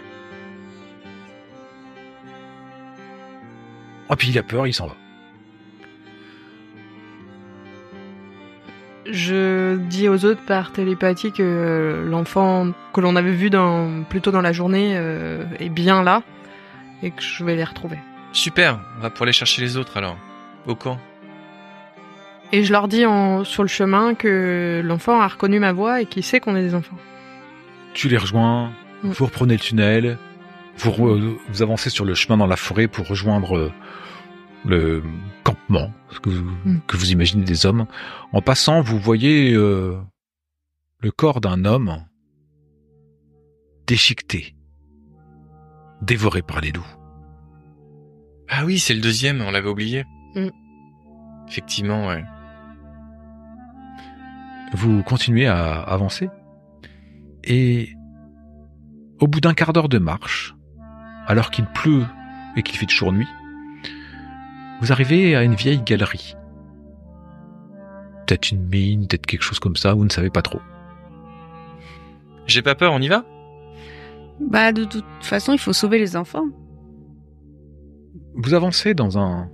Oh, 4.10 4.15
puis 4.15 4.30
il 4.30 4.38
a 4.39 4.43
peur, 4.43 4.65
il 4.67 4.74
s'en 4.74 4.88
va. 4.88 4.96
Je 9.10 9.78
dis 9.78 10.10
aux 10.10 10.26
autres 10.26 10.43
par 10.46 10.74
télépathie 10.74 11.32
que 11.32 11.41
euh, 11.41 12.10
l'enfant 12.10 12.74
que 12.93 13.00
l'on 13.00 13.15
avait 13.15 13.32
vu 13.32 13.50
dans, 13.50 14.04
plutôt 14.04 14.32
dans 14.32 14.41
la 14.41 14.52
journée 14.52 14.96
euh, 14.98 15.46
est 15.60 15.70
bien 15.70 16.04
là 16.04 16.24
et 17.04 17.12
que 17.12 17.22
je 17.22 17.43
vais 17.46 17.56
les 17.56 17.63
retrouver. 17.63 17.98
Super, 18.34 18.80
on 18.98 19.02
va 19.02 19.10
pouvoir 19.10 19.24
aller 19.24 19.34
chercher 19.34 19.62
les 19.62 19.78
autres 19.78 19.96
alors. 19.96 20.17
Au 20.65 20.76
camp. 20.76 21.00
Et 22.51 22.63
je 22.63 22.71
leur 22.71 22.88
dis 22.88 23.05
en, 23.05 23.43
sur 23.43 23.63
le 23.63 23.67
chemin 23.69 24.15
que 24.15 24.81
l'enfant 24.83 25.19
a 25.19 25.27
reconnu 25.27 25.60
ma 25.60 25.73
voix 25.73 26.01
et 26.01 26.05
qu'il 26.05 26.23
sait 26.23 26.39
qu'on 26.39 26.55
est 26.55 26.62
des 26.63 26.75
enfants. 26.75 26.97
Tu 27.93 28.07
les 28.10 28.17
rejoins, 28.17 28.71
Mm. 29.03 29.10
vous 29.10 29.25
reprenez 29.25 29.53
le 29.55 29.60
tunnel, 29.60 30.17
vous, 30.77 30.91
re- 30.91 31.38
vous 31.49 31.62
avancez 31.62 31.89
sur 31.89 32.03
le 32.05 32.13
chemin 32.15 32.38
dans 32.38 32.47
la 32.47 32.55
forêt 32.55 32.88
pour 32.88 33.07
rejoindre 33.07 33.57
euh, 33.57 33.71
le 34.65 35.03
campement 35.43 35.91
ce 36.10 36.19
que 36.19 36.29
vous, 36.29 36.49
Mm. 36.65 36.79
que 36.88 36.97
vous 36.97 37.12
imaginez 37.12 37.43
des 37.43 37.65
hommes. 37.65 37.86
En 38.31 38.41
passant, 38.41 38.81
vous 38.81 38.97
voyez 38.97 39.53
euh, 39.53 39.97
le 41.01 41.12
corps 41.12 41.41
d'un 41.41 41.65
homme 41.65 42.03
déchiqueté, 43.88 44.55
dévoré 46.01 46.41
par 46.41 46.62
les 46.62 46.71
loups. 46.71 46.86
Ah 48.49 48.63
oui, 48.65 48.79
c'est 48.79 48.93
le 48.93 49.01
deuxième, 49.01 49.41
on 49.41 49.51
l'avait 49.51 49.69
oublié. 49.69 50.05
Mm. 50.36 50.47
Effectivement, 51.49 52.07
ouais. 52.07 52.23
Vous 54.73 55.03
continuez 55.03 55.47
à 55.47 55.82
avancer 55.82 56.30
et 57.43 57.89
au 59.19 59.27
bout 59.27 59.39
d'un 59.39 59.53
quart 59.53 59.73
d'heure 59.73 59.89
de 59.89 59.97
marche, 59.97 60.56
alors 61.25 61.49
qu'il 61.49 61.65
pleut 61.65 62.06
et 62.56 62.63
qu'il 62.63 62.77
fait 62.77 62.86
toujours 62.86 63.13
nuit, 63.13 63.27
vous 64.82 64.91
arrivez 64.91 65.36
à 65.36 65.43
une 65.43 65.56
vieille 65.56 65.82
galerie. 65.82 66.36
Peut-être 68.25 68.51
une 68.51 68.67
mine, 68.67 69.08
peut-être 69.08 69.25
quelque 69.25 69.41
chose 69.41 69.60
comme 69.60 69.75
ça, 69.75 69.93
vous 69.93 70.03
ne 70.03 70.10
savez 70.10 70.30
pas 70.30 70.41
trop. 70.41 70.60
J'ai 72.45 72.62
pas 72.62 72.75
peur, 72.75 72.93
on 72.93 73.01
y 73.01 73.08
va? 73.08 73.25
Bah, 74.39 74.71
de 74.71 74.84
toute 74.84 75.06
façon, 75.21 75.53
il 75.53 75.60
faut 75.60 75.73
sauver 75.73 75.97
les 75.97 76.15
enfants. 76.15 76.47
Vous 78.36 78.53
avancez 78.53 78.93
dans 78.93 79.17
un 79.17 79.49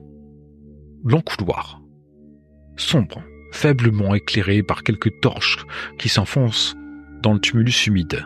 long 1.05 1.21
couloir, 1.21 1.81
sombre, 2.75 3.21
faiblement 3.53 4.15
éclairé 4.15 4.63
par 4.63 4.83
quelques 4.83 5.19
torches 5.21 5.65
qui 5.97 6.09
s'enfoncent 6.09 6.75
dans 7.21 7.33
le 7.33 7.39
tumulus 7.39 7.87
humide. 7.87 8.25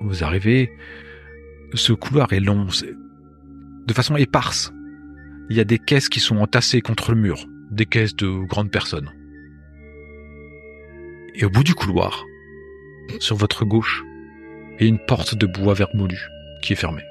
Vous 0.00 0.24
arrivez, 0.24 0.72
ce 1.74 1.92
couloir 1.92 2.32
est 2.32 2.40
long, 2.40 2.66
de 3.86 3.92
façon 3.92 4.16
éparse. 4.16 4.72
Il 5.50 5.56
y 5.56 5.60
a 5.60 5.64
des 5.64 5.78
caisses 5.78 6.08
qui 6.08 6.20
sont 6.20 6.38
entassées 6.38 6.80
contre 6.80 7.12
le 7.12 7.20
mur, 7.20 7.46
des 7.70 7.86
caisses 7.86 8.16
de 8.16 8.46
grandes 8.46 8.70
personnes. 8.70 9.10
Et 11.34 11.44
au 11.44 11.50
bout 11.50 11.64
du 11.64 11.74
couloir, 11.74 12.24
sur 13.18 13.36
votre 13.36 13.64
gauche, 13.64 14.02
a 14.80 14.84
une 14.84 14.98
porte 14.98 15.34
de 15.34 15.46
bois 15.46 15.74
vermoulu 15.74 16.18
qui 16.62 16.72
est 16.72 16.76
fermée. 16.76 17.04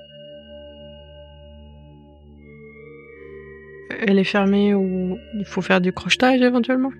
Elle 3.99 4.19
est 4.19 4.23
fermée 4.23 4.73
ou 4.73 5.17
il 5.38 5.45
faut 5.45 5.62
faire 5.62 5.82
du 5.82 5.91
crochetage 5.91 6.41
éventuellement? 6.41 6.91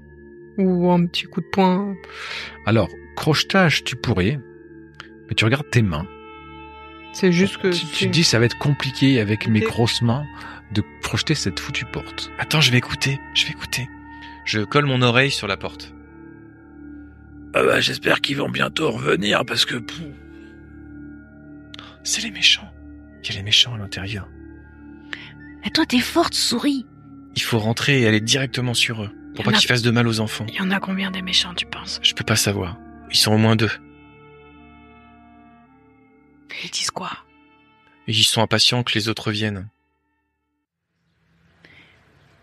Ou 0.58 0.91
un 0.91 1.06
petit 1.06 1.25
coup 1.25 1.41
de 1.41 1.47
poing? 1.47 1.95
Alors, 2.65 2.89
crochetage, 3.15 3.84
tu 3.84 3.95
pourrais, 3.95 4.39
mais 5.27 5.36
tu 5.36 5.45
regardes 5.45 5.69
tes 5.69 5.82
mains. 5.82 6.08
C'est 7.13 7.32
juste 7.32 7.58
que... 7.58 7.67
tu, 7.69 7.86
tu 7.86 8.08
dis 8.08 8.23
ça 8.23 8.39
va 8.39 8.45
être 8.45 8.58
compliqué 8.58 9.19
avec 9.19 9.47
mes 9.47 9.62
grosses 9.62 10.01
mains 10.01 10.25
de 10.73 10.84
crocheter 11.01 11.36
cette 11.36 11.60
foutue 11.60 11.86
porte. 11.86 12.32
Attends, 12.39 12.62
je 12.62 12.71
vais 12.71 12.77
écouter, 12.77 13.19
je 13.36 13.45
vais 13.45 13.51
écouter. 13.51 13.88
Je 14.45 14.62
colle 14.62 14.86
mon 14.86 15.01
oreille 15.01 15.32
sur 15.32 15.47
la 15.47 15.58
porte. 15.58 15.93
Ah 17.53 17.63
bah, 17.63 17.79
j'espère 17.79 18.19
qu'ils 18.19 18.38
vont 18.38 18.49
bientôt 18.49 18.89
revenir 18.91 19.45
parce 19.45 19.65
que 19.65 19.75
C'est 22.03 22.21
les 22.21 22.32
méchants. 22.32 22.69
Il 23.23 23.29
y 23.29 23.34
a 23.34 23.38
les 23.38 23.43
méchants 23.43 23.75
à 23.75 23.77
l'intérieur? 23.77 24.27
Et 25.65 25.69
toi, 25.71 25.86
t'es 25.86 25.99
forte, 25.99 26.34
souris. 26.34 26.86
Il 27.36 27.41
faut 27.41 27.60
rentrer 27.60 28.02
et 28.02 28.08
aller 28.08 28.21
directement 28.21 28.73
sur 28.73 29.04
eux. 29.04 29.10
Pour 29.36 29.45
pas 29.45 29.52
a- 29.52 29.54
qu'ils 29.54 29.67
fassent 29.67 29.82
de 29.82 29.91
mal 29.91 30.08
aux 30.08 30.19
enfants. 30.19 30.45
Il 30.49 30.56
y 30.56 30.62
en 30.62 30.69
a 30.71 30.80
combien 30.80 31.10
des 31.10 31.21
méchants, 31.21 31.54
tu 31.56 31.65
penses? 31.65 31.99
Je 32.04 32.13
peux 32.13 32.23
pas 32.23 32.36
savoir. 32.36 32.78
Ils 33.12 33.17
sont 33.17 33.34
au 33.34 33.38
moins 33.38 33.56
deux. 33.56 33.71
Ils 36.63 36.69
disent 36.69 36.91
quoi? 36.91 37.10
Ils 38.08 38.23
sont 38.23 38.41
impatients 38.41 38.84
que 38.84 38.93
les 38.93 39.10
autres 39.10 39.28
reviennent. 39.28 39.67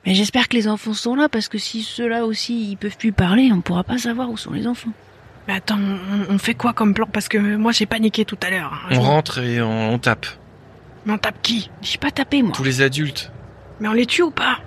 Mais 0.06 0.14
j'espère 0.14 0.48
que 0.48 0.56
les 0.56 0.66
enfants 0.66 0.94
sont 0.94 1.14
là, 1.14 1.28
parce 1.28 1.48
que 1.48 1.58
si 1.58 1.82
ceux-là 1.82 2.24
aussi, 2.24 2.70
ils 2.72 2.76
peuvent 2.76 2.96
plus 2.96 3.12
parler, 3.12 3.50
on 3.52 3.60
pourra 3.60 3.84
pas 3.84 3.98
savoir 3.98 4.30
où 4.30 4.36
sont 4.36 4.52
les 4.52 4.66
enfants. 4.66 4.92
Mais 5.46 5.54
attends, 5.54 5.78
on, 5.78 6.34
on 6.34 6.38
fait 6.38 6.54
quoi 6.54 6.72
comme 6.72 6.94
plan? 6.94 7.06
Parce 7.06 7.28
que 7.28 7.38
moi 7.56 7.72
j'ai 7.72 7.86
paniqué 7.86 8.24
tout 8.24 8.38
à 8.42 8.50
l'heure. 8.50 8.72
hein. 8.72 8.88
Je- 8.90 8.96
On 8.96 9.00
rentre 9.02 9.38
et 9.38 9.60
on, 9.60 9.92
on 9.92 9.98
tape. 9.98 10.26
Mais 11.06 11.12
on 11.14 11.18
tape 11.18 11.40
qui? 11.42 11.70
J'ai 11.82 11.98
pas 11.98 12.10
tapé, 12.10 12.42
moi. 12.42 12.52
Tous 12.52 12.64
les 12.64 12.82
adultes. 12.82 13.32
Mais 13.80 13.88
on 13.88 13.92
les 13.92 14.06
tue 14.06 14.22
ou 14.22 14.30
pas? 14.30 14.58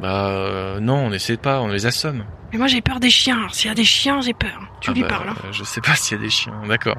Bah 0.00 0.26
euh, 0.28 0.80
non, 0.80 0.96
on 1.06 1.12
essaie 1.12 1.36
pas, 1.36 1.60
on 1.60 1.68
les 1.68 1.86
assomme. 1.86 2.24
Mais 2.52 2.58
moi 2.58 2.66
j'ai 2.68 2.80
peur 2.80 3.00
des 3.00 3.10
chiens. 3.10 3.38
Alors, 3.38 3.54
S'il 3.54 3.68
y 3.68 3.72
a 3.72 3.74
des 3.74 3.84
chiens, 3.84 4.20
j'ai 4.20 4.34
peur. 4.34 4.60
Tu 4.80 4.90
Ah 4.90 4.92
lui 4.92 5.02
bah, 5.02 5.08
parles. 5.08 5.28
hein. 5.30 5.34
euh, 5.44 5.52
Je 5.52 5.64
sais 5.64 5.80
pas 5.80 5.94
s'il 5.96 6.16
y 6.16 6.20
a 6.20 6.22
des 6.22 6.30
chiens. 6.30 6.54
D'accord. 6.68 6.96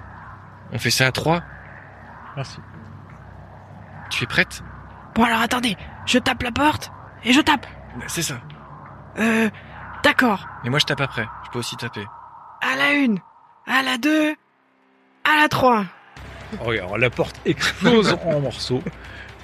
On 0.72 0.80
fait 0.80 0.92
ça 0.92 1.08
à 1.08 1.12
trois? 1.12 1.42
Merci. 2.36 2.58
Tu 4.10 4.24
es 4.24 4.28
prête? 4.28 4.62
Bon 5.14 5.24
alors 5.24 5.40
attendez, 5.42 5.78
je 6.06 6.20
tape 6.20 6.44
la 6.44 6.52
porte 6.52 6.92
et 7.24 7.32
je 7.34 7.40
tape. 7.42 7.66
C'est 8.08 8.22
ça. 8.22 8.36
Euh, 9.20 9.50
d'accord. 10.04 10.48
Mais 10.64 10.70
moi 10.70 10.80
je 10.80 10.86
tape 10.86 11.00
après. 11.02 11.26
Je 11.46 11.50
peux 11.52 11.60
aussi 11.60 11.78
taper. 11.78 12.06
À 12.62 12.76
la 12.76 12.94
une, 12.94 13.20
à 13.68 13.82
la 13.84 13.98
deux, 13.98 14.32
à 15.24 15.42
la 15.42 15.48
trois. 15.48 15.86
Regarde, 16.60 16.98
la 17.00 17.10
porte 17.10 17.40
explose 17.46 18.16
en 18.26 18.40
morceaux. 18.40 18.82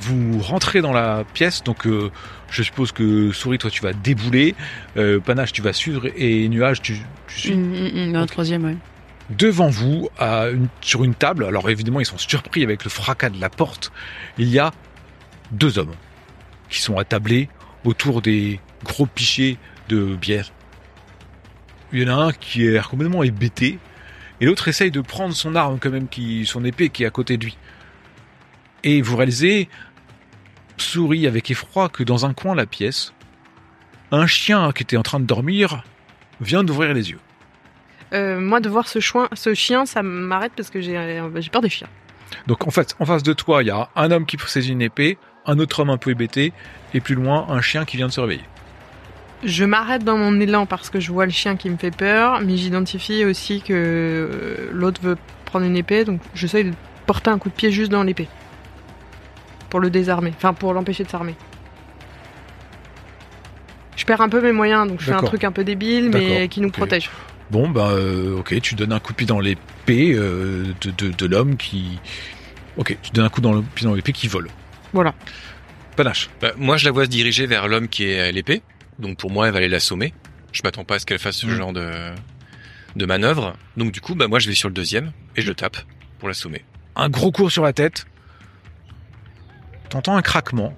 Vous 0.02 0.40
rentrez 0.40 0.82
dans 0.82 0.94
la 0.94 1.24
pièce, 1.34 1.64
donc 1.64 1.86
euh, 1.86 2.10
je 2.50 2.64
suppose 2.64 2.92
que 2.92 3.32
Souris, 3.32 3.60
toi, 3.60 3.70
tu 3.70 3.82
vas 3.82 3.94
débouler, 3.94 4.56
euh, 4.98 5.20
Panache, 5.20 5.54
tu 5.54 5.62
vas 5.62 5.74
suivre, 5.74 6.08
et 6.16 6.48
Nuage, 6.50 6.82
tu, 6.82 6.98
tu 7.28 7.40
suis. 7.40 7.54
Hum, 7.54 8.16
un 8.16 8.26
troisième, 8.26 8.66
ouais. 8.66 8.76
Devant 9.30 9.70
vous, 9.70 10.10
à 10.18 10.50
une- 10.50 10.68
sur 10.82 11.04
une 11.04 11.14
table, 11.14 11.46
alors 11.46 11.70
évidemment, 11.70 12.00
ils 12.00 12.06
sont 12.06 12.18
surpris 12.18 12.64
avec 12.64 12.84
le 12.84 12.90
fracas 12.90 13.30
de 13.30 13.40
la 13.40 13.50
porte, 13.50 13.92
il 14.40 14.50
y 14.50 14.58
a 14.60 14.72
deux 15.52 15.78
hommes 15.78 15.94
qui 16.70 16.82
sont 16.82 16.98
attablés 16.98 17.48
autour 17.86 18.22
des 18.24 18.60
gros 18.84 19.06
pichets 19.06 19.58
de 19.88 20.16
bière. 20.16 20.52
Il 21.94 22.02
y 22.02 22.10
en 22.10 22.18
a 22.20 22.24
un 22.28 22.32
qui 22.34 22.66
est 22.66 22.82
complètement 22.90 23.22
hébété, 23.24 23.78
et 24.42 24.46
l'autre 24.46 24.68
essaye 24.68 24.90
de 24.90 25.02
prendre 25.02 25.36
son 25.36 25.56
arme 25.56 25.78
quand 25.80 25.92
même, 25.92 26.08
qui, 26.08 26.46
son 26.48 26.66
épée 26.66 26.90
qui 26.90 27.04
est 27.04 27.06
à 27.06 27.12
côté 27.12 27.38
de 27.38 27.46
lui. 27.46 27.58
Et 28.84 29.02
vous 29.04 29.16
réalisez, 29.16 29.70
sourit 30.78 31.28
avec 31.28 31.52
effroi, 31.52 31.90
que 31.90 32.04
dans 32.04 32.26
un 32.26 32.34
coin 32.34 32.54
de 32.54 32.58
la 32.58 32.66
pièce, 32.66 33.14
un 34.12 34.26
chien 34.26 34.72
qui 34.72 34.82
était 34.82 34.98
en 34.98 35.04
train 35.04 35.20
de 35.20 35.26
dormir 35.26 35.84
vient 36.42 36.64
d'ouvrir 36.64 36.94
les 36.96 37.12
yeux. 37.12 37.20
Euh, 38.14 38.40
moi, 38.40 38.60
de 38.60 38.68
voir 38.68 38.88
ce, 38.88 39.00
chouin, 39.00 39.30
ce 39.34 39.54
chien, 39.54 39.86
ça 39.86 40.02
m'arrête 40.02 40.54
parce 40.58 40.72
que 40.72 40.82
j'ai 40.82 40.98
euh, 40.98 41.30
j'ai 41.40 41.50
peur 41.52 41.62
des 41.62 41.70
chiens. 41.70 41.88
Donc 42.48 42.68
en 42.68 42.72
fait, 42.72 42.96
en 43.00 43.06
face 43.06 43.24
de 43.24 43.34
toi, 43.34 43.62
il 43.62 43.68
y 43.68 43.72
a 43.72 43.90
un 43.96 44.10
homme 44.10 44.26
qui 44.26 44.38
saisit 44.48 44.72
une 44.72 44.82
épée, 44.82 45.20
un 45.46 45.60
autre 45.60 45.80
homme 45.82 45.92
un 45.92 45.98
peu 45.98 46.10
hébété, 46.10 46.52
et 46.96 47.00
plus 47.00 47.16
loin, 47.16 47.46
un 47.48 47.62
chien 47.62 47.86
qui 47.86 47.98
vient 47.98 48.08
de 48.08 48.12
se 48.12 48.20
réveiller. 48.20 48.44
Je 49.44 49.66
m'arrête 49.66 50.04
dans 50.04 50.18
mon 50.18 50.40
élan 50.40 50.66
parce 50.66 50.90
que 50.90 51.00
je 51.00 51.12
vois 51.12 51.26
le 51.26 51.32
chien 51.32 51.56
qui 51.56 51.70
me 51.70 51.78
fait 51.78 51.96
peur, 51.96 52.42
mais 52.42 52.58
j'identifie 52.58 53.26
aussi 53.26 53.62
que 53.62 53.74
euh, 53.74 54.70
l'autre 54.72 55.02
veut 55.02 55.18
prendre 55.46 55.66
une 55.66 55.76
épée, 55.76 56.06
donc 56.06 56.22
j'essaye 56.36 56.66
de 56.66 56.74
porter 57.08 57.32
un 57.32 57.40
coup 57.40 57.50
de 57.50 57.56
pied 57.56 57.72
juste 57.72 57.92
dans 57.92 58.04
l'épée. 58.04 58.28
Pour 59.70 59.80
le 59.80 59.90
désarmer, 59.90 60.34
enfin 60.36 60.54
pour 60.54 60.74
l'empêcher 60.74 61.04
de 61.04 61.10
s'armer. 61.10 61.36
Je 63.96 64.06
perds 64.06 64.22
un 64.22 64.30
peu 64.30 64.42
mes 64.42 64.52
moyens, 64.52 64.88
donc 64.88 65.00
je 65.00 65.06
fais 65.06 65.14
un 65.14 65.24
truc 65.24 65.44
un 65.44 65.52
peu 65.52 65.64
débile, 65.64 66.10
mais 66.12 66.48
qui 66.48 66.62
nous 66.62 66.72
protège. 66.72 67.10
Bon, 67.52 67.68
bah, 67.70 67.90
euh, 67.92 68.38
ok, 68.38 68.62
tu 68.62 68.76
donnes 68.76 68.94
un 68.94 69.00
coup 69.00 69.12
de 69.12 69.18
pied 69.18 69.28
dans 69.28 69.42
l'épée 69.42 70.14
euh, 70.14 70.64
de, 70.82 70.92
de, 70.92 71.10
de 71.10 71.26
l'homme 71.26 71.58
qui. 71.58 72.00
Ok, 72.78 72.98
tu 73.02 73.12
donnes 73.12 73.26
un 73.26 73.30
coup 73.30 73.42
dans 73.42 73.54
le 73.54 73.62
pied 73.62 73.86
dans 73.86 73.94
l'épée 73.94 74.14
qui 74.14 74.28
vole. 74.30 74.48
Voilà. 74.94 75.14
Panache. 75.98 76.30
Bah, 76.42 76.52
moi, 76.58 76.78
je 76.78 76.86
la 76.86 76.92
vois 76.92 77.04
se 77.06 77.10
diriger 77.10 77.46
vers 77.48 77.68
l'homme 77.68 77.90
qui 77.90 78.06
est 78.06 78.22
à 78.22 78.32
l'épée. 78.32 78.62
Donc 79.00 79.18
pour 79.18 79.32
moi, 79.32 79.48
elle 79.48 79.54
va 79.54 79.58
aller 79.60 79.70
l'assommer. 79.70 80.14
Je 80.52 80.62
m'attends 80.64 80.84
pas 80.84 80.96
à 80.96 81.00
ce 81.00 81.06
qu'elle 81.06 81.20
fasse 81.20 81.38
ce 81.38 81.48
Mm. 81.48 81.56
genre 81.56 81.74
de, 81.74 82.12
de 82.96 83.06
manœuvre. 83.06 83.56
Donc 83.78 83.92
du 83.92 84.02
coup, 84.02 84.16
bah, 84.16 84.28
moi, 84.28 84.40
je 84.40 84.48
vais 84.48 84.56
sur 84.56 84.68
le 84.70 84.74
deuxième 84.74 85.12
et 85.36 85.42
je 85.42 85.48
le 85.48 85.56
tape 85.56 85.78
pour 86.20 86.28
l'assommer. 86.28 86.64
Un 86.96 87.10
gros 87.10 87.32
coup 87.32 87.50
sur 87.50 87.64
la 87.64 87.74
tête. 87.74 88.06
T'entends 89.90 90.16
un 90.16 90.22
craquement. 90.22 90.74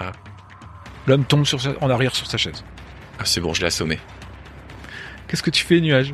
Ah. 0.00 0.12
L'homme 1.06 1.24
tombe 1.24 1.44
sur 1.44 1.60
sa- 1.60 1.74
en 1.80 1.90
arrière 1.90 2.14
sur 2.14 2.26
sa 2.26 2.36
chaise. 2.38 2.64
Ah, 3.18 3.24
c'est 3.24 3.40
bon, 3.40 3.54
je 3.54 3.60
l'ai 3.60 3.66
assommé. 3.66 3.98
Qu'est-ce 5.28 5.42
que 5.42 5.50
tu 5.50 5.64
fais, 5.64 5.80
nuage? 5.80 6.12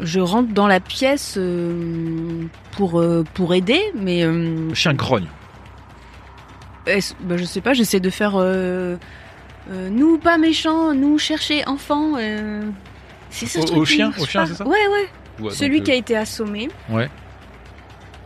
Je 0.00 0.18
rentre 0.20 0.52
dans 0.52 0.66
la 0.66 0.80
pièce 0.80 1.36
euh, 1.38 2.46
pour, 2.72 3.00
euh, 3.00 3.22
pour 3.34 3.54
aider, 3.54 3.80
mais 3.94 4.24
euh, 4.24 4.68
Le 4.68 4.74
chien 4.74 4.92
grogne. 4.94 5.28
est-ce- 6.86 7.14
bah, 7.20 7.36
je 7.36 7.44
sais 7.44 7.60
pas, 7.60 7.74
j'essaie 7.74 8.00
de 8.00 8.10
faire 8.10 8.32
euh, 9.70 9.72
euh, 9.72 9.88
nous 9.90 10.18
pas 10.18 10.36
méchants, 10.38 10.92
nous 10.94 11.18
chercher 11.18 11.66
enfants. 11.66 12.14
euh, 12.18 12.62
c'est 13.30 13.46
ça, 13.46 13.58
Au- 13.58 13.62
ce 13.62 13.66
truc 13.66 13.78
au 13.80 13.84
qui 13.84 13.94
chien- 13.94 14.12
au 14.18 14.24
chien, 14.26 14.46
c'est 14.46 14.54
ça 14.54 14.66
Ouais, 14.66 14.86
ouais. 14.92 15.08
Ouais, 15.40 15.50
Celui 15.52 15.78
donc, 15.78 15.86
qui 15.86 15.90
euh, 15.90 15.94
a 15.94 15.96
été 15.98 16.16
assommé. 16.16 16.68
Ouais. 16.88 17.10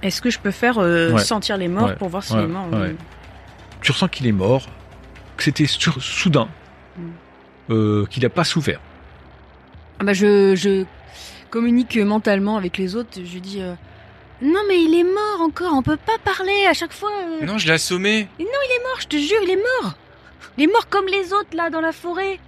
Est-ce 0.03 0.20
que 0.20 0.31
je 0.31 0.38
peux 0.38 0.51
faire 0.51 0.79
euh, 0.79 1.12
Ouais. 1.12 1.18
sentir 1.24 1.57
les 1.57 1.68
morts 1.68 1.88
Ouais. 1.88 1.96
pour 1.96 2.09
voir 2.09 2.22
s'il 2.22 2.37
Ouais. 2.37 2.44
est 2.44 2.46
mort 2.48 2.66
Ouais. 2.72 2.94
Tu 3.81 3.92
ressens 3.92 4.09
qu'il 4.09 4.27
est 4.27 4.33
mort, 4.33 4.66
que 5.37 5.42
c'était 5.44 5.66
sur- 5.66 6.03
soudain, 6.03 6.48
Mm. 6.96 7.03
euh, 7.70 8.07
qu'il 8.07 8.22
n'a 8.22 8.29
pas 8.29 8.44
souffert. 8.44 8.81
Ah 10.01 10.05
bah 10.05 10.12
je, 10.12 10.55
je 10.55 10.85
communique 11.51 11.96
mentalement 11.96 12.57
avec 12.57 12.77
les 12.79 12.94
autres. 12.94 13.18
Je 13.24 13.38
dis 13.38 13.61
euh, 13.62 13.74
non 14.42 14.61
mais 14.68 14.81
il 14.83 14.94
est 14.94 15.05
mort 15.05 15.40
encore. 15.40 15.72
On 15.74 15.83
peut 15.83 15.96
pas 15.96 16.18
parler 16.24 16.66
à 16.68 16.74
chaque 16.74 16.92
fois. 16.92 17.11
euh, 17.40 17.44
Non, 17.46 17.59
je 17.59 17.66
l'ai 17.66 17.72
assommé. 17.72 18.29
Il 18.38 18.42
est 18.44 18.83
mort, 18.85 19.01
je 19.01 19.07
te 19.07 19.16
jure, 19.16 19.38
il 19.42 19.51
est 19.51 19.62
mort. 19.83 19.94
Il 20.59 20.64
est 20.64 20.73
mort 20.73 20.88
comme 20.88 21.07
les 21.07 21.33
autres 21.33 21.55
là 21.55 21.71
dans 21.71 21.81
la 21.81 21.92
forêt. 21.92 22.38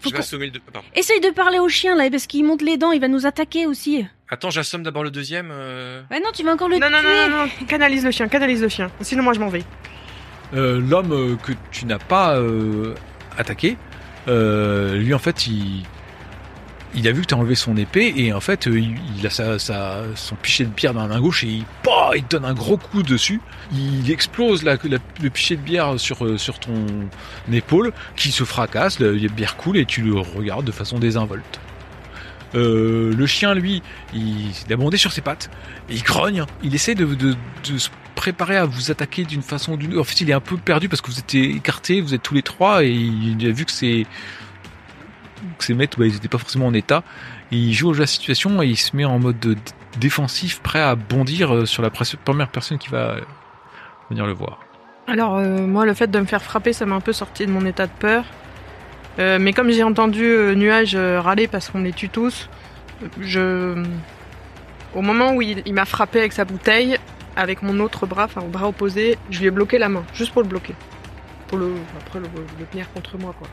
Faut 0.00 0.08
Je 0.08 0.08
vais 0.10 0.16
qu'on- 0.16 0.22
assommer 0.22 0.46
le 0.46 0.52
deux. 0.52 0.60
Pardon. 0.60 0.86
Essaye 0.94 1.20
de 1.20 1.30
parler 1.30 1.58
au 1.58 1.68
chien 1.68 1.96
là 1.96 2.08
parce 2.10 2.26
qu'il 2.26 2.44
monte 2.44 2.62
les 2.62 2.76
dents, 2.76 2.92
il 2.92 3.00
va 3.00 3.08
nous 3.08 3.26
attaquer 3.26 3.66
aussi. 3.66 4.04
Attends, 4.30 4.50
j'assomme 4.50 4.82
d'abord 4.82 5.02
le 5.04 5.10
deuxième. 5.10 5.48
euh. 5.50 6.02
Non, 6.10 6.30
tu 6.34 6.42
vas 6.44 6.52
encore 6.52 6.68
le 6.68 6.78
Non, 6.78 6.90
non, 6.90 6.98
tuer. 6.98 7.08
non, 7.08 7.28
non, 7.30 7.44
non, 7.46 7.66
canalise 7.66 8.04
le 8.04 8.10
chien, 8.10 8.28
canalise 8.28 8.60
le 8.62 8.68
chien. 8.68 8.90
Sinon, 9.00 9.22
moi, 9.22 9.32
je 9.32 9.40
m'en 9.40 9.48
vais. 9.48 9.64
Euh, 10.54 10.80
L'homme 10.80 11.12
euh, 11.12 11.36
que 11.36 11.52
tu 11.72 11.86
n'as 11.86 11.98
pas 11.98 12.36
euh, 12.36 12.94
attaqué, 13.36 13.76
euh, 14.28 14.96
lui 14.96 15.14
en 15.14 15.18
fait, 15.18 15.46
il, 15.46 15.84
il 16.94 17.06
a 17.06 17.12
vu 17.12 17.22
que 17.22 17.26
tu 17.26 17.34
as 17.34 17.36
enlevé 17.36 17.54
son 17.54 17.76
épée 17.76 18.12
et 18.16 18.32
en 18.32 18.40
fait, 18.40 18.66
euh, 18.66 18.80
il, 18.80 19.26
a 19.26 19.30
sa, 19.30 19.58
sa- 19.58 20.02
son 20.14 20.34
pichet 20.36 20.64
de 20.64 20.70
bière 20.70 20.94
dans 20.94 21.02
la 21.02 21.08
main 21.08 21.20
gauche 21.20 21.44
et 21.44 21.48
il, 21.48 21.64
bah, 21.84 22.10
il 22.16 22.24
te 22.24 22.36
donne 22.36 22.44
un 22.44 22.54
gros 22.54 22.76
coup 22.76 23.02
dessus. 23.02 23.40
Il 23.72 24.10
explose 24.10 24.62
la, 24.64 24.76
le 24.82 25.30
pichet 25.30 25.56
de 25.56 25.60
bière 25.62 26.00
sur, 26.00 26.24
euh, 26.24 26.38
sur 26.38 26.58
ton 26.58 26.86
épaule 27.52 27.92
qui 28.16 28.30
se 28.32 28.44
fracasse, 28.44 29.00
la, 29.00 29.12
bière 29.28 29.56
coule 29.56 29.76
et 29.76 29.84
tu 29.84 30.02
le 30.02 30.18
regardes 30.18 30.64
de 30.64 30.72
façon 30.72 30.98
désinvolte. 30.98 31.60
Euh, 32.54 33.12
le 33.14 33.26
chien, 33.26 33.54
lui, 33.54 33.82
il, 34.14 34.50
il 34.66 34.72
a 34.72 34.76
bondé 34.76 34.96
sur 34.96 35.12
ses 35.12 35.20
pattes, 35.20 35.50
et 35.90 35.94
il 35.94 36.02
grogne, 36.02 36.44
il 36.62 36.74
essaie 36.74 36.94
de, 36.94 37.04
de, 37.04 37.36
de 37.70 37.78
se 37.78 37.90
préparer 38.14 38.56
à 38.56 38.64
vous 38.64 38.90
attaquer 38.90 39.24
d'une 39.24 39.42
façon 39.42 39.72
ou 39.72 39.76
d'une 39.76 39.92
autre. 39.92 40.00
En 40.00 40.04
fait, 40.04 40.22
il 40.22 40.30
est 40.30 40.32
un 40.32 40.40
peu 40.40 40.56
perdu 40.56 40.88
parce 40.88 41.02
que 41.02 41.10
vous 41.10 41.18
étiez 41.18 41.50
écartés, 41.50 42.00
vous 42.00 42.14
êtes 42.14 42.22
tous 42.22 42.32
les 42.34 42.42
trois, 42.42 42.84
et 42.84 42.90
il 42.90 43.46
a 43.46 43.50
vu 43.52 43.66
que 43.66 43.70
c'est 43.72 44.06
que 45.58 45.64
ces 45.64 45.74
maîtres, 45.74 45.98
bah, 45.98 46.06
ils 46.06 46.16
étaient 46.16 46.28
pas 46.28 46.38
forcément 46.38 46.66
en 46.66 46.74
état. 46.74 47.02
Il 47.50 47.72
joue 47.72 47.92
à 47.92 47.96
la 47.96 48.06
situation 48.06 48.62
et 48.62 48.66
il 48.66 48.76
se 48.76 48.96
met 48.96 49.04
en 49.04 49.18
mode 49.18 49.38
de- 49.40 49.56
défensif, 49.98 50.60
prêt 50.60 50.80
à 50.80 50.94
bondir 50.94 51.54
euh, 51.54 51.66
sur 51.66 51.82
la 51.82 51.90
première 51.90 52.48
personne 52.48 52.78
qui 52.78 52.88
va 52.88 53.14
euh, 53.16 53.20
venir 54.10 54.26
le 54.26 54.32
voir. 54.32 54.60
Alors, 55.06 55.36
euh, 55.36 55.66
moi, 55.66 55.86
le 55.86 55.94
fait 55.94 56.10
de 56.10 56.18
me 56.20 56.26
faire 56.26 56.42
frapper, 56.42 56.72
ça 56.72 56.86
m'a 56.86 56.94
un 56.96 57.00
peu 57.00 57.12
sorti 57.12 57.46
de 57.46 57.50
mon 57.50 57.64
état 57.66 57.86
de 57.86 57.92
peur. 57.98 58.24
Mais 59.18 59.52
comme 59.52 59.70
j'ai 59.72 59.82
entendu 59.82 60.22
Nuage 60.54 60.94
râler 60.94 61.48
parce 61.48 61.70
qu'on 61.70 61.80
les 61.82 61.92
tue 61.92 62.08
tous. 62.08 62.48
Au 64.94 65.02
moment 65.02 65.34
où 65.34 65.42
il, 65.42 65.74
m'a 65.74 65.84
frappé 65.84 66.20
avec 66.20 66.32
sa 66.32 66.44
bouteille, 66.44 66.98
avec 67.36 67.62
mon 67.62 67.80
autre 67.80 68.06
bras, 68.06 68.24
enfin 68.24 68.42
au 68.42 68.48
bras 68.48 68.68
opposé, 68.68 69.18
je 69.30 69.40
lui 69.40 69.46
ai 69.46 69.50
bloqué 69.50 69.78
la 69.78 69.88
main, 69.88 70.04
juste 70.14 70.32
pour 70.32 70.42
le 70.42 70.48
bloquer. 70.48 70.74
Pour 71.48 71.58
le, 71.58 71.72
le 72.14 72.64
tenir 72.66 72.90
contre 72.92 73.18
moi, 73.18 73.34
quoi. 73.38 73.48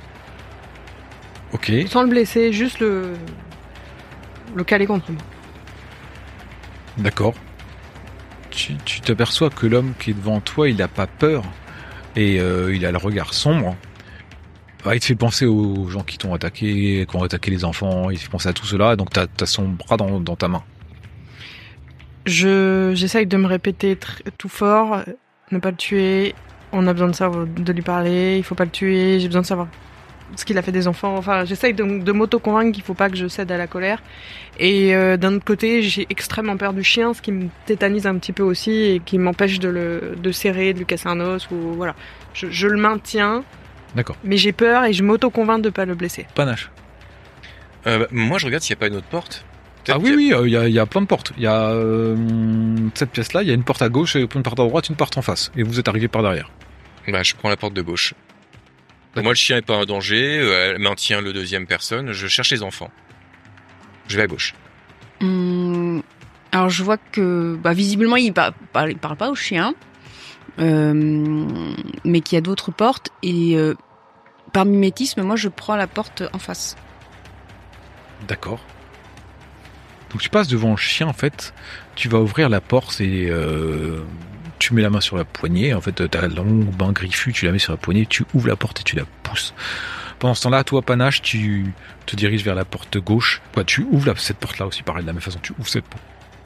Ok. 1.53 1.71
Sans 1.88 2.03
le 2.03 2.10
blesser, 2.10 2.51
juste 2.51 2.79
le, 2.79 3.13
le 4.55 4.63
caler 4.63 4.86
contre 4.86 5.12
moi. 5.12 5.21
D'accord. 6.97 7.34
Tu 8.51 8.75
tu 8.86 9.01
t'aperçois 9.01 9.49
que 9.49 9.67
l'homme 9.67 9.93
qui 9.99 10.12
est 10.12 10.13
devant 10.13 10.39
toi, 10.39 10.69
il 10.69 10.77
n'a 10.77 10.88
pas 10.88 11.08
peur 11.08 11.43
et 12.15 12.39
euh, 12.39 12.73
il 12.73 12.86
a 12.86 12.91
le 12.91 12.97
regard 12.97 13.34
sombre. 13.34 13.75
Ah, 14.86 14.93
il 14.95 14.99
te 14.99 15.05
fait 15.05 15.15
penser 15.15 15.45
aux 15.45 15.89
gens 15.89 16.03
qui 16.03 16.17
t'ont 16.17 16.34
attaqué, 16.34 17.05
qui 17.10 17.15
ont 17.15 17.23
attaqué 17.23 17.49
les 17.51 17.65
enfants. 17.65 18.10
Il 18.12 18.17
te 18.17 18.23
fait 18.23 18.29
penser 18.29 18.49
à 18.49 18.53
tout 18.53 18.65
cela. 18.65 18.95
Donc 18.95 19.10
t'as 19.10 19.25
as 19.41 19.45
son 19.45 19.69
bras 19.69 19.97
dans, 19.97 20.19
dans 20.19 20.36
ta 20.36 20.47
main. 20.47 20.63
Je, 22.25 22.91
j'essaye 22.95 23.25
de 23.27 23.38
me 23.38 23.47
répéter 23.47 23.95
tr- 23.95 24.21
tout 24.38 24.49
fort, 24.49 25.01
ne 25.51 25.60
pas 25.60 25.71
le 25.71 25.77
tuer. 25.77 26.36
On 26.71 26.88
a 26.88 26.93
besoin 26.93 27.08
de 27.08 27.15
savoir, 27.15 27.45
de 27.45 27.73
lui 27.73 27.81
parler. 27.81 28.38
Il 28.38 28.43
faut 28.43 28.55
pas 28.55 28.65
le 28.65 28.71
tuer. 28.71 29.19
J'ai 29.19 29.27
besoin 29.27 29.41
de 29.41 29.47
savoir 29.47 29.67
ce 30.35 30.45
qu'il 30.45 30.57
a 30.57 30.61
fait 30.61 30.71
des 30.71 30.88
enfants. 30.88 31.15
Enfin, 31.17 31.45
j'essaye 31.45 31.73
de, 31.73 31.83
de 31.83 32.11
m'auto-convaincre 32.11 32.71
qu'il 32.73 32.83
faut 32.83 32.93
pas 32.93 33.09
que 33.09 33.15
je 33.15 33.27
cède 33.27 33.51
à 33.51 33.57
la 33.57 33.67
colère. 33.67 34.01
Et 34.59 34.95
euh, 34.95 35.17
d'un 35.17 35.35
autre 35.35 35.45
côté, 35.45 35.81
j'ai 35.81 36.07
extrêmement 36.09 36.57
peur 36.57 36.73
du 36.73 36.83
chien, 36.83 37.13
ce 37.13 37.21
qui 37.21 37.31
me 37.31 37.47
tétanise 37.65 38.07
un 38.07 38.17
petit 38.17 38.31
peu 38.33 38.43
aussi 38.43 38.71
et 38.71 39.01
qui 39.03 39.17
m'empêche 39.17 39.59
de 39.59 39.69
le 39.69 40.15
de 40.21 40.31
serrer, 40.31 40.73
de 40.73 40.79
lui 40.79 40.85
casser 40.85 41.07
un 41.09 41.19
os 41.19 41.49
ou 41.51 41.73
voilà. 41.75 41.95
Je, 42.33 42.47
je 42.49 42.67
le 42.67 42.77
maintiens, 42.77 43.43
D'accord. 43.95 44.15
mais 44.23 44.38
j'ai 44.38 44.51
peur 44.51 44.85
et 44.85 44.93
je 44.93 45.03
m'auto-convainc 45.03 45.61
de 45.61 45.69
pas 45.69 45.85
le 45.85 45.95
blesser. 45.95 46.25
Panache. 46.35 46.69
Euh, 47.88 47.99
bah, 47.99 48.07
moi, 48.11 48.38
je 48.39 48.45
regarde 48.45 48.63
s'il 48.63 48.73
n'y 48.75 48.79
a 48.79 48.81
pas 48.81 48.88
une 48.88 48.95
autre 48.95 49.07
porte. 49.07 49.45
Ah 49.88 49.99
oui, 49.99 50.09
qu'il 50.11 50.21
y 50.29 50.33
a- 50.33 50.41
oui, 50.41 50.49
il 50.49 50.53
y, 50.53 50.57
a, 50.57 50.67
y 50.67 50.79
a 50.79 50.85
plein 50.88 51.01
de 51.01 51.05
portes. 51.05 51.31
Il 51.38 51.43
y 51.43 51.47
a 51.47 51.69
euh, 51.69 52.15
cette 52.95 53.11
pièce-là, 53.11 53.43
il 53.43 53.47
y 53.47 53.51
a 53.51 53.53
une 53.53 53.63
porte 53.63 53.83
à 53.83 53.89
gauche, 53.89 54.15
une 54.15 54.27
porte 54.27 54.59
à 54.59 54.63
droite, 54.63 54.89
une 54.89 54.95
porte 54.95 55.15
en 55.17 55.21
face. 55.21 55.51
Et 55.55 55.61
vous 55.61 55.79
êtes 55.79 55.88
arrivé 55.88 56.07
par 56.07 56.23
derrière. 56.23 56.49
Bah, 57.07 57.21
je 57.21 57.35
prends 57.35 57.49
la 57.49 57.55
porte 57.57 57.75
de 57.75 57.83
gauche. 57.83 58.15
Pour 59.15 59.23
moi, 59.23 59.32
le 59.32 59.36
chien 59.38 59.58
est 59.58 59.62
pas 59.63 59.75
un 59.78 59.86
danger. 59.86 60.39
euh, 60.39 60.73
Elle 60.75 60.80
maintient 60.80 61.21
le 61.21 61.34
deuxième 61.34 61.65
personne. 61.65 62.12
Je 62.12 62.28
cherche 62.28 62.51
les 62.51 62.62
enfants. 62.62 62.91
Je 64.08 64.17
vais 64.17 64.23
à 64.23 64.28
gauche. 64.28 64.54
Hum, 65.21 66.04
alors 66.51 66.69
je 66.69 66.84
vois 66.84 66.97
que 66.97 67.58
bah, 67.62 67.73
visiblement 67.73 68.17
il 68.17 68.34
par- 68.34 68.54
par- 68.54 68.89
il 68.89 68.97
parle 68.97 69.15
pas 69.15 69.30
au 69.32 69.36
chien, 69.36 69.73
euh, 70.60 70.93
mais 72.04 72.21
qu'il 72.21 72.36
y 72.36 72.38
a 72.38 72.41
d'autres 72.41 72.71
portes 72.71 73.10
et 73.23 73.56
euh, 73.58 73.73
par 74.54 74.65
mimétisme, 74.65 75.21
moi 75.23 75.36
je 75.38 75.47
prends 75.49 75.75
la 75.78 75.88
porte 75.88 76.23
en 76.34 76.39
face. 76.39 76.75
D'accord. 78.28 78.60
Donc 80.12 80.21
tu 80.21 80.30
passes 80.30 80.47
devant 80.49 80.71
le 80.71 80.78
chien 80.78 81.08
en 81.08 81.13
fait, 81.13 81.54
tu 81.95 82.10
vas 82.10 82.19
ouvrir 82.19 82.49
la 82.49 82.62
porte 82.62 82.99
et 83.01 83.28
euh, 83.30 84.01
tu 84.65 84.73
mets 84.73 84.82
la 84.82 84.89
main 84.89 84.99
sur 84.99 85.15
la 85.15 85.25
poignée, 85.25 85.75
en 85.75 85.82
fait 85.82 86.10
ta 86.10 86.28
longue 86.28 86.67
main 86.80 86.91
griffue, 86.91 87.32
tu 87.32 87.45
la 87.45 87.51
mets 87.51 87.60
sur 87.60 87.71
la 87.71 87.78
poignée, 87.78 88.08
tu 88.08 88.23
ouvres 88.34 88.47
la 88.47 88.56
porte 88.56 88.80
et 88.80 88.84
tu 88.84 88.95
la 88.95 89.04
pousses. 89.21 89.54
Pendant 90.17 90.34
ce 90.34 90.41
temps-là, 90.41 90.63
toi 90.63 90.82
Panache, 90.82 91.21
tu 91.21 91.71
te 92.08 92.15
diriges 92.15 92.43
vers 92.43 92.56
la 92.56 92.65
porte 92.65 92.97
gauche. 92.97 93.43
Quoi, 93.54 93.63
tu 93.63 93.86
ouvres 93.91 94.17
cette 94.17 94.38
porte-là 94.38 94.65
aussi, 94.65 94.82
pareil, 94.82 95.04
de 95.04 95.08
la 95.08 95.13
même 95.13 95.21
façon, 95.21 95.38
tu 95.39 95.54
ouvres 95.60 95.69
cette 95.69 95.86
porte. 95.86 96.01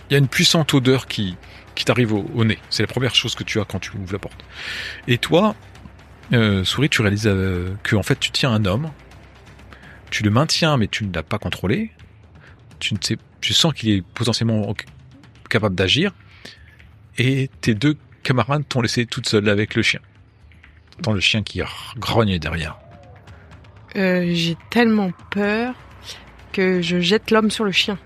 Il 0.10 0.14
y 0.14 0.16
a 0.18 0.20
une 0.20 0.28
puissante 0.28 0.74
odeur 0.74 1.08
qui, 1.08 1.38
qui 1.76 1.86
t'arrive 1.86 2.12
au, 2.12 2.30
au 2.36 2.44
nez. 2.44 2.58
C'est 2.70 2.84
la 2.84 2.88
première 2.88 3.16
chose 3.16 3.36
que 3.36 3.46
tu 3.46 3.58
as 3.62 3.64
quand 3.64 3.80
tu 3.80 3.92
ouvres 3.96 4.12
la 4.12 4.20
porte. 4.20 4.44
Et 5.08 5.18
toi, 5.18 5.56
euh, 6.34 6.66
Souris, 6.66 6.90
tu 6.90 7.02
réalises 7.02 7.26
euh, 7.26 7.74
que 7.84 7.96
en 7.96 8.04
fait 8.04 8.20
tu 8.20 8.32
tiens 8.32 8.52
un 8.52 8.66
homme, 8.66 8.92
tu 10.10 10.24
le 10.24 10.30
maintiens 10.30 10.76
mais 10.76 10.88
tu 10.88 11.06
ne 11.06 11.14
l'as 11.14 11.24
pas 11.24 11.40
contrôlé, 11.40 11.92
tu 12.80 12.96
ne 12.96 13.00
sais, 13.02 13.18
tu 13.40 13.54
sens 13.54 13.74
qu'il 13.74 13.92
est 13.92 14.02
potentiellement 14.02 14.76
capable 15.50 15.76
d'agir, 15.76 16.12
et 17.18 17.50
tes 17.62 17.76
deux 17.76 17.96
t'ont 18.68 18.82
laissé 18.82 19.06
toute 19.06 19.28
seule 19.28 19.50
avec 19.50 19.76
le 19.76 19.82
chien. 19.82 20.00
T'entends 20.92 21.14
le 21.14 21.20
chien 21.20 21.44
qui 21.44 21.62
grogne 21.98 22.38
derrière. 22.40 22.78
Euh, 23.96 24.30
j'ai 24.34 24.58
tellement 24.70 25.12
peur 25.32 25.74
que 26.52 26.82
je 26.82 27.00
jette 27.00 27.32
l'homme 27.32 27.52
sur 27.52 27.64
le 27.64 27.72
chien. 27.72 27.98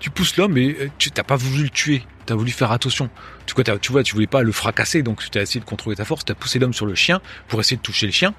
tu 0.00 0.10
pousses 0.10 0.36
l'homme 0.36 0.56
et 0.58 0.76
euh, 0.80 0.90
tu 0.98 1.10
t'as 1.10 1.22
pas 1.22 1.36
voulu 1.36 1.64
le 1.64 1.70
tuer. 1.70 2.04
T'as 2.26 2.34
voulu 2.34 2.50
faire 2.50 2.72
attention. 2.72 3.10
Tu, 3.44 3.54
tu 3.80 3.92
vois, 3.92 4.02
tu 4.02 4.14
voulais 4.14 4.26
pas 4.26 4.42
le 4.42 4.50
fracasser, 4.50 5.02
donc 5.02 5.22
tu 5.30 5.38
as 5.38 5.42
essayé 5.42 5.60
de 5.60 5.64
contrôler 5.66 5.96
ta 5.96 6.04
force. 6.04 6.24
T'as 6.24 6.34
poussé 6.34 6.58
l'homme 6.58 6.72
sur 6.72 6.86
le 6.86 6.94
chien 6.94 7.20
pour 7.48 7.60
essayer 7.60 7.76
de 7.76 7.82
toucher 7.82 8.06
le 8.06 8.12
chien. 8.12 8.34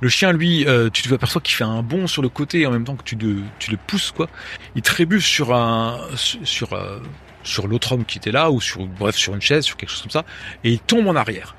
Le 0.00 0.08
chien, 0.08 0.32
lui, 0.32 0.66
euh, 0.66 0.90
tu 0.90 1.02
te 1.02 1.14
aperçois 1.14 1.40
qu'il 1.40 1.54
fait 1.54 1.64
un 1.64 1.82
bond 1.82 2.06
sur 2.06 2.20
le 2.20 2.28
côté 2.28 2.66
en 2.66 2.70
même 2.70 2.84
temps 2.84 2.96
que 2.96 3.04
tu 3.04 3.16
le, 3.16 3.38
tu 3.58 3.70
le 3.70 3.78
pousses, 3.78 4.12
quoi. 4.12 4.28
Il 4.74 4.82
trébuche 4.82 5.26
sur 5.26 5.54
un, 5.54 6.00
sur, 6.16 6.74
euh, 6.74 6.98
sur 7.42 7.66
l'autre 7.66 7.92
homme 7.92 8.04
qui 8.04 8.18
était 8.18 8.32
là, 8.32 8.50
ou 8.50 8.60
sur, 8.60 8.86
bref, 8.86 9.16
sur 9.16 9.34
une 9.34 9.40
chaise, 9.40 9.64
sur 9.64 9.76
quelque 9.76 9.90
chose 9.90 10.02
comme 10.02 10.10
ça, 10.10 10.24
et 10.64 10.70
il 10.72 10.80
tombe 10.80 11.06
en 11.06 11.16
arrière. 11.16 11.56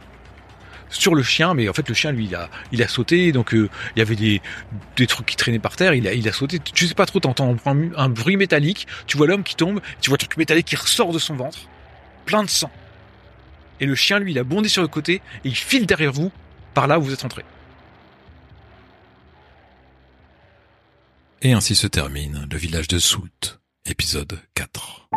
Sur 0.90 1.16
le 1.16 1.24
chien, 1.24 1.54
mais 1.54 1.70
en 1.70 1.74
fait, 1.74 1.88
le 1.88 1.96
chien, 1.96 2.12
lui, 2.12 2.26
il 2.26 2.36
a, 2.36 2.50
il 2.74 2.84
a 2.84 2.88
sauté, 2.88 3.32
donc 3.32 3.54
euh, 3.54 3.70
il 3.96 4.00
y 4.00 4.02
avait 4.02 4.18
des, 4.18 4.42
des 4.98 5.08
trucs 5.08 5.26
qui 5.26 5.38
traînaient 5.38 5.60
par 5.60 5.78
terre, 5.78 5.94
il 5.94 6.06
a, 6.06 6.14
il 6.14 6.28
a 6.28 6.34
sauté. 6.34 6.60
Tu 6.60 6.86
sais 6.86 6.96
pas 6.96 7.06
trop, 7.06 7.22
t'entends 7.22 7.56
un, 7.66 7.78
un 7.96 8.10
bruit 8.10 8.36
métallique, 8.36 8.88
tu 9.08 9.16
vois 9.16 9.26
l'homme 9.26 9.44
qui 9.44 9.56
tombe, 9.56 9.80
tu 10.02 10.10
vois 10.10 10.16
le 10.16 10.26
truc 10.26 10.36
métallique 10.36 10.68
qui 10.68 10.76
ressort 10.76 11.14
de 11.14 11.20
son 11.20 11.36
ventre, 11.36 11.60
plein 12.26 12.44
de 12.44 12.50
sang. 12.50 12.72
Et 13.80 13.86
le 13.86 13.96
chien, 13.96 14.20
lui, 14.20 14.32
il 14.32 14.40
a 14.40 14.44
bondi 14.44 14.70
sur 14.70 14.82
le 14.82 14.90
côté, 14.90 15.16
et 15.16 15.48
il 15.48 15.56
file 15.56 15.86
derrière 15.86 16.12
vous, 16.12 16.32
par 16.74 16.88
là 16.88 17.00
où 17.00 17.04
vous 17.04 17.14
êtes 17.14 17.24
entré. 17.24 17.44
Et 21.42 21.54
ainsi 21.54 21.76
se 21.76 21.88
termine 21.88 22.48
le 22.52 22.58
village 22.58 22.88
de 22.88 23.00
Soult, 23.00 23.60
épisode 23.86 24.40
4. 24.54 25.10